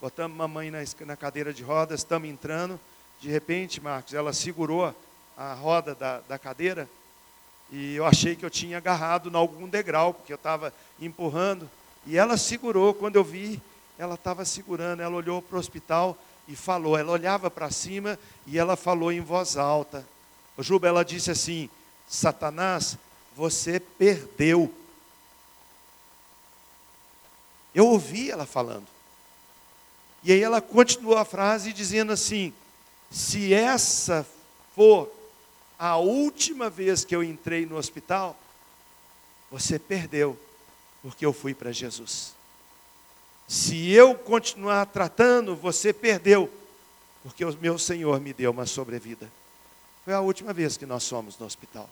Botamos 0.00 0.34
mamãe 0.34 0.70
na, 0.70 0.78
na 1.04 1.16
cadeira 1.16 1.52
de 1.52 1.62
rodas, 1.62 2.00
estamos 2.00 2.30
entrando. 2.30 2.80
De 3.20 3.28
repente, 3.28 3.78
Marcos, 3.78 4.14
ela 4.14 4.32
segurou 4.32 4.94
a 5.36 5.52
roda 5.52 5.94
da, 5.94 6.20
da 6.20 6.38
cadeira 6.38 6.88
e 7.70 7.94
eu 7.94 8.06
achei 8.06 8.34
que 8.34 8.44
eu 8.44 8.50
tinha 8.50 8.78
agarrado 8.78 9.28
em 9.28 9.36
algum 9.36 9.68
degrau, 9.68 10.14
porque 10.14 10.32
eu 10.32 10.36
estava 10.36 10.72
empurrando. 10.98 11.68
E 12.06 12.16
ela 12.16 12.38
segurou, 12.38 12.94
quando 12.94 13.16
eu 13.16 13.24
vi, 13.24 13.60
ela 13.98 14.14
estava 14.14 14.46
segurando, 14.46 15.00
ela 15.00 15.14
olhou 15.14 15.42
para 15.42 15.56
o 15.56 15.60
hospital 15.60 16.16
e 16.46 16.54
falou. 16.56 16.96
Ela 16.96 17.12
olhava 17.12 17.50
para 17.50 17.70
cima 17.70 18.18
e 18.46 18.58
ela 18.58 18.76
falou 18.76 19.12
em 19.12 19.20
voz 19.20 19.56
alta. 19.56 20.06
O 20.56 20.62
Juba, 20.62 20.88
ela 20.88 21.04
disse 21.04 21.30
assim: 21.30 21.68
Satanás, 22.08 22.98
você 23.36 23.80
perdeu. 23.80 24.72
Eu 27.74 27.86
ouvi 27.86 28.30
ela 28.30 28.46
falando. 28.46 28.86
E 30.22 30.32
aí 30.32 30.42
ela 30.42 30.60
continuou 30.60 31.18
a 31.18 31.24
frase 31.24 31.72
dizendo 31.72 32.12
assim: 32.12 32.52
se 33.10 33.52
essa 33.52 34.26
for 34.74 35.12
a 35.78 35.96
última 35.96 36.70
vez 36.70 37.04
que 37.04 37.14
eu 37.14 37.22
entrei 37.22 37.66
no 37.66 37.76
hospital, 37.76 38.36
você 39.50 39.78
perdeu, 39.78 40.38
porque 41.02 41.26
eu 41.26 41.32
fui 41.32 41.54
para 41.54 41.72
Jesus. 41.72 42.32
Se 43.46 43.90
eu 43.90 44.14
continuar 44.14 44.86
tratando, 44.86 45.54
você 45.54 45.92
perdeu, 45.92 46.50
porque 47.22 47.44
o 47.44 47.56
meu 47.58 47.78
Senhor 47.78 48.20
me 48.20 48.32
deu 48.32 48.50
uma 48.50 48.66
sobrevida. 48.66 49.30
Foi 50.04 50.14
a 50.14 50.20
última 50.20 50.52
vez 50.52 50.76
que 50.76 50.86
nós 50.86 51.08
fomos 51.08 51.38
no 51.38 51.46
hospital. 51.46 51.88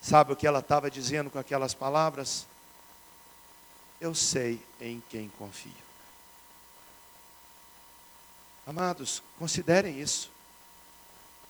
Sabe 0.00 0.32
o 0.32 0.36
que 0.36 0.46
ela 0.46 0.58
estava 0.58 0.90
dizendo 0.90 1.30
com 1.30 1.38
aquelas 1.38 1.74
palavras? 1.74 2.46
Eu 4.00 4.14
sei 4.14 4.60
em 4.80 5.02
quem 5.08 5.30
confio. 5.38 5.70
Amados, 8.66 9.22
considerem 9.38 10.00
isso. 10.00 10.30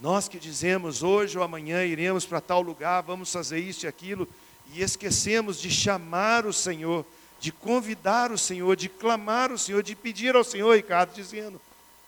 Nós 0.00 0.28
que 0.28 0.38
dizemos 0.38 1.02
hoje 1.02 1.38
ou 1.38 1.44
amanhã 1.44 1.84
iremos 1.84 2.26
para 2.26 2.40
tal 2.40 2.60
lugar, 2.60 3.02
vamos 3.02 3.32
fazer 3.32 3.60
isso 3.60 3.86
e 3.86 3.88
aquilo, 3.88 4.28
e 4.72 4.82
esquecemos 4.82 5.60
de 5.60 5.70
chamar 5.70 6.44
o 6.44 6.52
Senhor, 6.52 7.06
de 7.42 7.50
convidar 7.50 8.30
o 8.30 8.38
Senhor, 8.38 8.76
de 8.76 8.88
clamar 8.88 9.50
o 9.50 9.58
Senhor, 9.58 9.82
de 9.82 9.96
pedir 9.96 10.36
ao 10.36 10.44
Senhor, 10.44 10.76
Ricardo, 10.76 11.12
dizendo: 11.12 11.60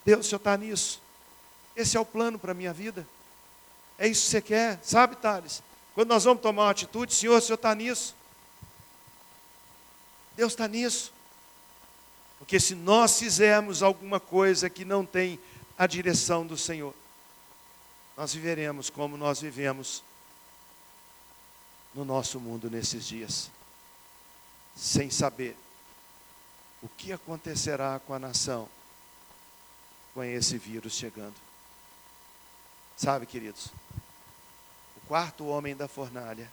Deus, 0.04 0.24
o 0.24 0.28
Senhor 0.28 0.38
está 0.38 0.56
nisso. 0.56 1.02
Esse 1.74 1.96
é 1.96 2.00
o 2.00 2.06
plano 2.06 2.38
para 2.38 2.52
a 2.52 2.54
minha 2.54 2.72
vida. 2.72 3.04
É 3.98 4.06
isso 4.06 4.26
que 4.26 4.30
você 4.30 4.40
quer, 4.40 4.78
sabe, 4.80 5.16
Thales? 5.16 5.60
Quando 5.92 6.10
nós 6.10 6.22
vamos 6.22 6.40
tomar 6.40 6.62
uma 6.62 6.70
atitude, 6.70 7.12
Senhor, 7.12 7.36
o 7.36 7.40
Senhor 7.40 7.56
está 7.56 7.74
nisso. 7.74 8.14
Deus 10.36 10.52
está 10.52 10.68
nisso. 10.68 11.12
Porque 12.38 12.60
se 12.60 12.76
nós 12.76 13.18
fizermos 13.18 13.82
alguma 13.82 14.20
coisa 14.20 14.70
que 14.70 14.84
não 14.84 15.04
tem 15.04 15.40
a 15.76 15.84
direção 15.88 16.46
do 16.46 16.56
Senhor, 16.56 16.94
nós 18.16 18.32
viveremos 18.32 18.88
como 18.88 19.16
nós 19.16 19.40
vivemos 19.40 20.00
no 21.92 22.04
nosso 22.04 22.38
mundo 22.38 22.70
nesses 22.70 23.04
dias, 23.04 23.50
sem 24.74 25.10
saber 25.10 25.56
o 26.82 26.88
que 26.88 27.12
acontecerá 27.12 27.98
com 28.00 28.12
a 28.12 28.18
nação 28.18 28.68
com 30.14 30.22
esse 30.22 30.56
vírus 30.56 30.94
chegando. 30.94 31.34
Sabe, 32.96 33.26
queridos, 33.26 33.66
o 34.96 35.00
quarto 35.08 35.46
homem 35.46 35.74
da 35.74 35.88
fornalha, 35.88 36.48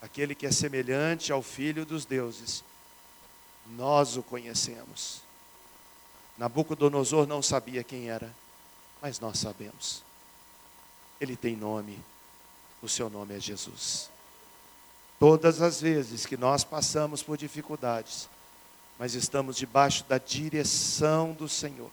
aquele 0.00 0.34
que 0.34 0.46
é 0.46 0.50
semelhante 0.50 1.30
ao 1.30 1.42
filho 1.42 1.84
dos 1.84 2.06
deuses, 2.06 2.64
nós 3.66 4.16
o 4.16 4.22
conhecemos. 4.22 5.20
Nabucodonosor 6.38 7.26
não 7.26 7.42
sabia 7.42 7.84
quem 7.84 8.08
era, 8.08 8.34
mas 9.02 9.20
nós 9.20 9.38
sabemos. 9.38 10.02
Ele 11.20 11.36
tem 11.36 11.54
nome, 11.54 11.98
o 12.80 12.88
seu 12.88 13.10
nome 13.10 13.36
é 13.36 13.40
Jesus. 13.40 14.08
Todas 15.18 15.60
as 15.60 15.80
vezes 15.80 16.24
que 16.24 16.36
nós 16.36 16.62
passamos 16.62 17.22
por 17.22 17.36
dificuldades, 17.36 18.28
mas 18.98 19.14
estamos 19.14 19.56
debaixo 19.56 20.04
da 20.04 20.18
direção 20.18 21.32
do 21.32 21.48
Senhor, 21.48 21.90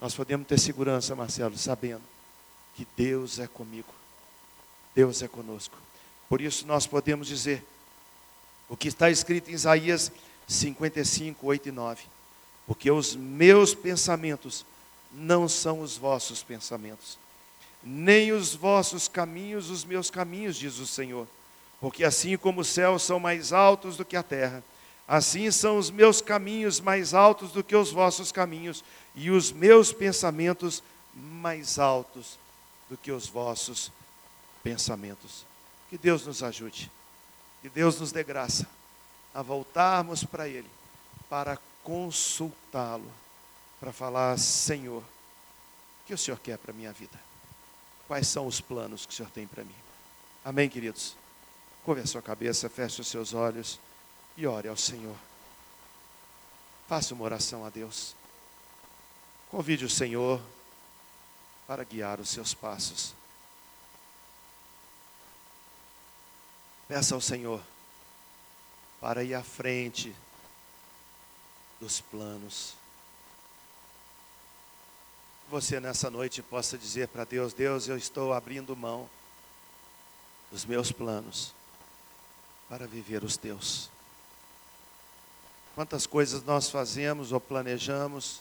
nós 0.00 0.14
podemos 0.14 0.46
ter 0.46 0.58
segurança, 0.58 1.16
Marcelo, 1.16 1.56
sabendo 1.56 2.02
que 2.74 2.86
Deus 2.94 3.38
é 3.38 3.46
comigo, 3.46 3.88
Deus 4.94 5.22
é 5.22 5.28
conosco. 5.28 5.76
Por 6.28 6.40
isso 6.40 6.66
nós 6.66 6.86
podemos 6.86 7.26
dizer 7.26 7.64
o 8.68 8.76
que 8.76 8.88
está 8.88 9.10
escrito 9.10 9.50
em 9.50 9.54
Isaías 9.54 10.12
55, 10.46 11.46
8 11.46 11.68
e 11.68 11.72
9: 11.72 12.02
Porque 12.66 12.90
os 12.90 13.16
meus 13.16 13.74
pensamentos 13.74 14.66
não 15.10 15.48
são 15.48 15.80
os 15.80 15.96
vossos 15.96 16.42
pensamentos, 16.42 17.18
nem 17.82 18.32
os 18.32 18.54
vossos 18.54 19.08
caminhos 19.08 19.70
os 19.70 19.84
meus 19.84 20.10
caminhos, 20.10 20.56
diz 20.56 20.78
o 20.78 20.86
Senhor. 20.86 21.26
Porque 21.80 22.04
assim 22.04 22.36
como 22.36 22.60
os 22.60 22.68
céus 22.68 23.02
são 23.02 23.20
mais 23.20 23.52
altos 23.52 23.96
do 23.96 24.04
que 24.04 24.16
a 24.16 24.22
terra, 24.22 24.62
assim 25.06 25.50
são 25.50 25.78
os 25.78 25.90
meus 25.90 26.20
caminhos 26.20 26.80
mais 26.80 27.14
altos 27.14 27.52
do 27.52 27.62
que 27.62 27.76
os 27.76 27.90
vossos 27.92 28.32
caminhos, 28.32 28.82
e 29.14 29.30
os 29.30 29.52
meus 29.52 29.92
pensamentos 29.92 30.82
mais 31.14 31.78
altos 31.78 32.38
do 32.88 32.96
que 32.96 33.10
os 33.10 33.26
vossos 33.26 33.90
pensamentos. 34.62 35.44
Que 35.88 35.96
Deus 35.96 36.26
nos 36.26 36.42
ajude, 36.42 36.90
que 37.62 37.68
Deus 37.68 37.98
nos 38.00 38.12
dê 38.12 38.22
graça 38.22 38.66
a 39.32 39.42
voltarmos 39.42 40.24
para 40.24 40.48
Ele, 40.48 40.68
para 41.28 41.58
consultá-lo, 41.82 43.10
para 43.78 43.92
falar: 43.92 44.38
Senhor, 44.38 45.02
o 45.02 46.06
que 46.06 46.14
o 46.14 46.18
Senhor 46.18 46.38
quer 46.40 46.58
para 46.58 46.72
a 46.72 46.74
minha 46.74 46.92
vida? 46.92 47.18
Quais 48.08 48.26
são 48.28 48.46
os 48.46 48.60
planos 48.60 49.06
que 49.06 49.12
o 49.12 49.16
Senhor 49.16 49.30
tem 49.30 49.46
para 49.46 49.64
mim? 49.64 49.74
Amém, 50.44 50.68
queridos? 50.68 51.16
Curve 51.86 52.02
a 52.02 52.06
sua 52.06 52.20
cabeça, 52.20 52.68
feche 52.68 53.00
os 53.00 53.06
seus 53.06 53.32
olhos 53.32 53.78
e 54.36 54.44
ore 54.44 54.66
ao 54.66 54.76
Senhor. 54.76 55.14
Faça 56.88 57.14
uma 57.14 57.22
oração 57.22 57.64
a 57.64 57.70
Deus. 57.70 58.16
Convide 59.52 59.84
o 59.84 59.88
Senhor 59.88 60.42
para 61.64 61.84
guiar 61.84 62.18
os 62.18 62.28
seus 62.28 62.52
passos. 62.52 63.14
Peça 66.88 67.14
ao 67.14 67.20
Senhor 67.20 67.62
para 69.00 69.22
ir 69.22 69.34
à 69.34 69.44
frente 69.44 70.12
dos 71.80 72.00
planos. 72.00 72.74
Você 75.48 75.78
nessa 75.78 76.10
noite 76.10 76.42
possa 76.42 76.76
dizer 76.76 77.06
para 77.06 77.22
Deus: 77.22 77.52
Deus, 77.52 77.86
eu 77.86 77.96
estou 77.96 78.32
abrindo 78.32 78.74
mão 78.74 79.08
dos 80.50 80.64
meus 80.64 80.90
planos 80.90 81.54
para 82.68 82.86
viver 82.86 83.22
os 83.22 83.36
teus. 83.36 83.90
Quantas 85.74 86.06
coisas 86.06 86.42
nós 86.42 86.70
fazemos 86.70 87.32
ou 87.32 87.40
planejamos 87.40 88.40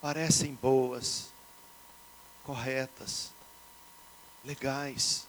parecem 0.00 0.54
boas, 0.54 1.28
corretas, 2.44 3.32
legais, 4.44 5.26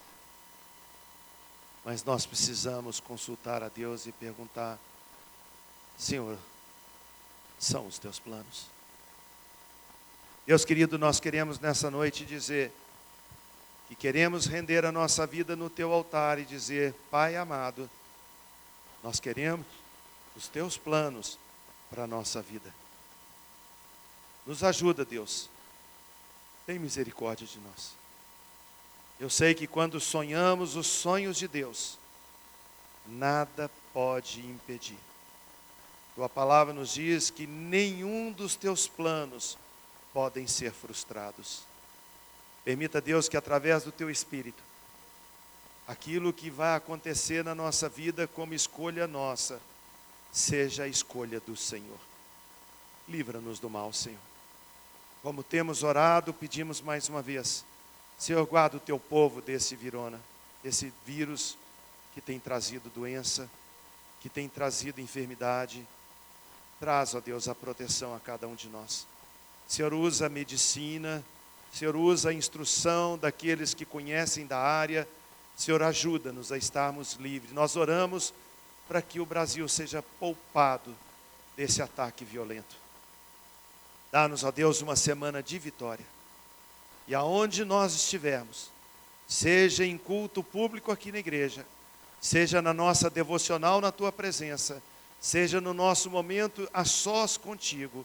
mas 1.84 2.04
nós 2.04 2.26
precisamos 2.26 3.00
consultar 3.00 3.64
a 3.64 3.70
Deus 3.70 4.06
e 4.06 4.12
perguntar: 4.12 4.78
Senhor, 5.98 6.38
são 7.58 7.88
os 7.88 7.98
teus 7.98 8.20
planos? 8.20 8.68
Deus 10.46 10.64
querido, 10.64 10.98
nós 10.98 11.20
queremos 11.20 11.60
nessa 11.60 11.90
noite 11.90 12.26
dizer 12.26 12.72
que 13.88 13.96
queremos 13.96 14.46
render 14.46 14.86
a 14.86 14.92
nossa 14.92 15.26
vida 15.26 15.56
no 15.56 15.70
teu 15.70 15.94
altar 15.94 16.40
e 16.40 16.46
dizer: 16.46 16.94
Pai 17.10 17.36
amado, 17.36 17.90
nós 19.04 19.20
queremos 19.20 19.66
os 20.36 20.48
teus 20.48 20.78
planos 20.78 21.38
para 21.90 22.04
a 22.04 22.08
nossa 22.08 22.42
vida. 22.42 22.74
Nos 24.46 24.64
ajuda, 24.64 25.04
Deus. 25.04 25.50
Tem 26.66 26.78
misericórdia 26.78 27.48
de 27.48 27.60
nós. 27.60 27.92
Eu 29.20 29.30
sei 29.30 29.54
que 29.54 29.66
quando 29.66 30.00
sonhamos 30.00 30.76
os 30.76 30.88
sonhos 30.88 31.38
de 31.38 31.48
Deus, 31.48 31.98
nada 33.08 33.72
pode 33.94 34.42
impedir. 34.42 34.98
Tua 36.14 36.30
palavra 36.30 36.74
nos 36.74 36.94
diz 36.94 37.30
que 37.30 37.48
nenhum 37.48 38.32
dos 38.32 38.56
teus 38.56 38.88
planos 38.88 39.58
podem 40.14 40.48
ser 40.48 40.72
frustrados. 40.72 41.67
Permita, 42.68 43.00
Deus, 43.00 43.30
que 43.30 43.38
através 43.38 43.86
do 43.86 43.94
teu 43.94 44.10
espírito, 44.10 44.62
aquilo 45.88 46.34
que 46.34 46.50
vai 46.50 46.76
acontecer 46.76 47.42
na 47.42 47.56
nossa 47.56 47.88
vida 47.88 48.28
como 48.28 48.54
escolha 48.54 49.08
nossa, 49.08 49.62
seja 50.34 50.84
a 50.84 50.88
escolha 50.90 51.40
do 51.40 51.56
Senhor. 51.56 51.98
Livra-nos 53.08 53.58
do 53.58 53.70
mal, 53.70 53.94
Senhor. 53.94 54.20
Como 55.24 55.44
temos 55.44 55.82
orado, 55.82 56.34
pedimos 56.34 56.82
mais 56.82 57.08
uma 57.08 57.22
vez 57.22 57.64
Senhor, 58.18 58.46
guarda 58.46 58.76
o 58.76 58.82
teu 58.82 59.00
povo 59.00 59.42
desse 59.42 59.74
virona, 59.74 60.20
desse 60.62 60.92
vírus 61.06 61.58
que 62.14 62.20
tem 62.20 62.38
trazido 62.38 62.90
doença, 62.90 63.50
que 64.20 64.28
tem 64.28 64.50
trazido 64.50 65.00
enfermidade. 65.00 65.88
Traz, 66.82 67.16
ó 67.16 67.22
Deus, 67.22 67.48
a 67.48 67.56
proteção 67.56 68.14
a 68.14 68.20
cada 68.20 68.46
um 68.46 68.56
de 68.56 68.68
nós. 68.68 69.08
Senhor, 69.70 69.94
usa 69.94 70.26
a 70.26 70.30
medicina, 70.30 71.24
Senhor, 71.78 71.96
usa 71.96 72.30
a 72.30 72.34
instrução 72.34 73.20
daqueles 73.20 73.76
que 73.76 73.86
conhecem 73.86 74.48
da 74.48 74.58
área. 74.58 75.08
Senhor, 75.56 75.84
ajuda-nos 75.84 76.52
a 76.52 76.58
estarmos 76.58 77.14
livres. 77.14 77.54
Nós 77.54 77.76
oramos 77.76 78.34
para 78.88 79.00
que 79.00 79.20
o 79.20 79.26
Brasil 79.28 79.70
seja 79.70 80.04
poupado 80.20 80.96
desse 81.56 81.80
ataque 81.80 82.26
violento. 82.26 82.76
Dá-nos, 84.12 84.44
ó 84.44 84.50
Deus, 84.50 84.82
uma 84.82 84.96
semana 84.96 85.44
de 85.44 85.60
vitória 85.60 86.06
e 87.08 87.14
aonde 87.14 87.64
nós 87.64 87.94
estivermos, 87.94 88.70
seja 89.28 89.86
em 89.86 90.00
culto 90.00 90.44
público 90.44 90.92
aqui 90.92 91.12
na 91.12 91.20
igreja, 91.20 91.64
seja 92.20 92.60
na 92.60 92.74
nossa 92.74 93.08
devocional 93.08 93.80
na 93.80 93.92
tua 93.92 94.12
presença, 94.12 94.82
seja 95.22 95.62
no 95.62 95.76
nosso 95.76 96.10
momento 96.10 96.68
a 96.74 96.84
sós 96.84 97.38
contigo, 97.38 98.04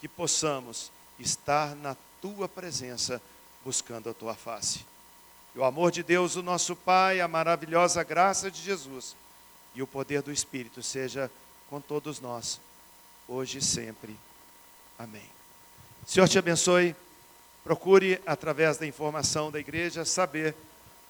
que 0.00 0.08
possamos 0.08 0.90
estar 1.20 1.76
na 1.76 1.96
tua 2.22 2.48
presença 2.48 3.20
buscando 3.64 4.08
a 4.08 4.14
tua 4.14 4.34
face. 4.34 4.86
E 5.54 5.58
o 5.58 5.64
amor 5.64 5.90
de 5.90 6.02
Deus, 6.02 6.36
o 6.36 6.42
nosso 6.42 6.74
Pai, 6.74 7.20
a 7.20 7.28
maravilhosa 7.28 8.02
graça 8.02 8.50
de 8.50 8.62
Jesus 8.62 9.14
e 9.74 9.82
o 9.82 9.86
poder 9.86 10.22
do 10.22 10.32
Espírito 10.32 10.82
seja 10.82 11.30
com 11.68 11.80
todos 11.80 12.20
nós, 12.20 12.60
hoje 13.28 13.58
e 13.58 13.62
sempre. 13.62 14.16
Amém. 14.98 15.28
Senhor 16.06 16.28
te 16.28 16.38
abençoe. 16.38 16.94
Procure, 17.64 18.20
através 18.26 18.76
da 18.76 18.86
informação 18.86 19.50
da 19.50 19.60
igreja, 19.60 20.04
saber 20.04 20.54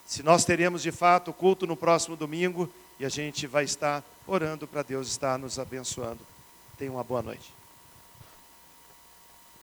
se 0.07 0.23
nós 0.23 0.45
teremos 0.45 0.83
de 0.83 0.93
fato 0.93 1.33
culto 1.33 1.67
no 1.67 1.77
próximo 1.77 2.17
domingo 2.17 2.71
e 2.99 3.05
a 3.05 3.09
gente 3.09 3.47
vai 3.47 3.65
estar 3.65 4.05
orando 4.27 4.67
para 4.67 4.83
Deus 4.83 5.09
estar 5.09 5.39
nos 5.39 5.59
abençoando. 5.59 6.21
Tenha 6.77 6.93
uma 6.93 7.05
boa 7.05 7.23
noite. 7.23 7.62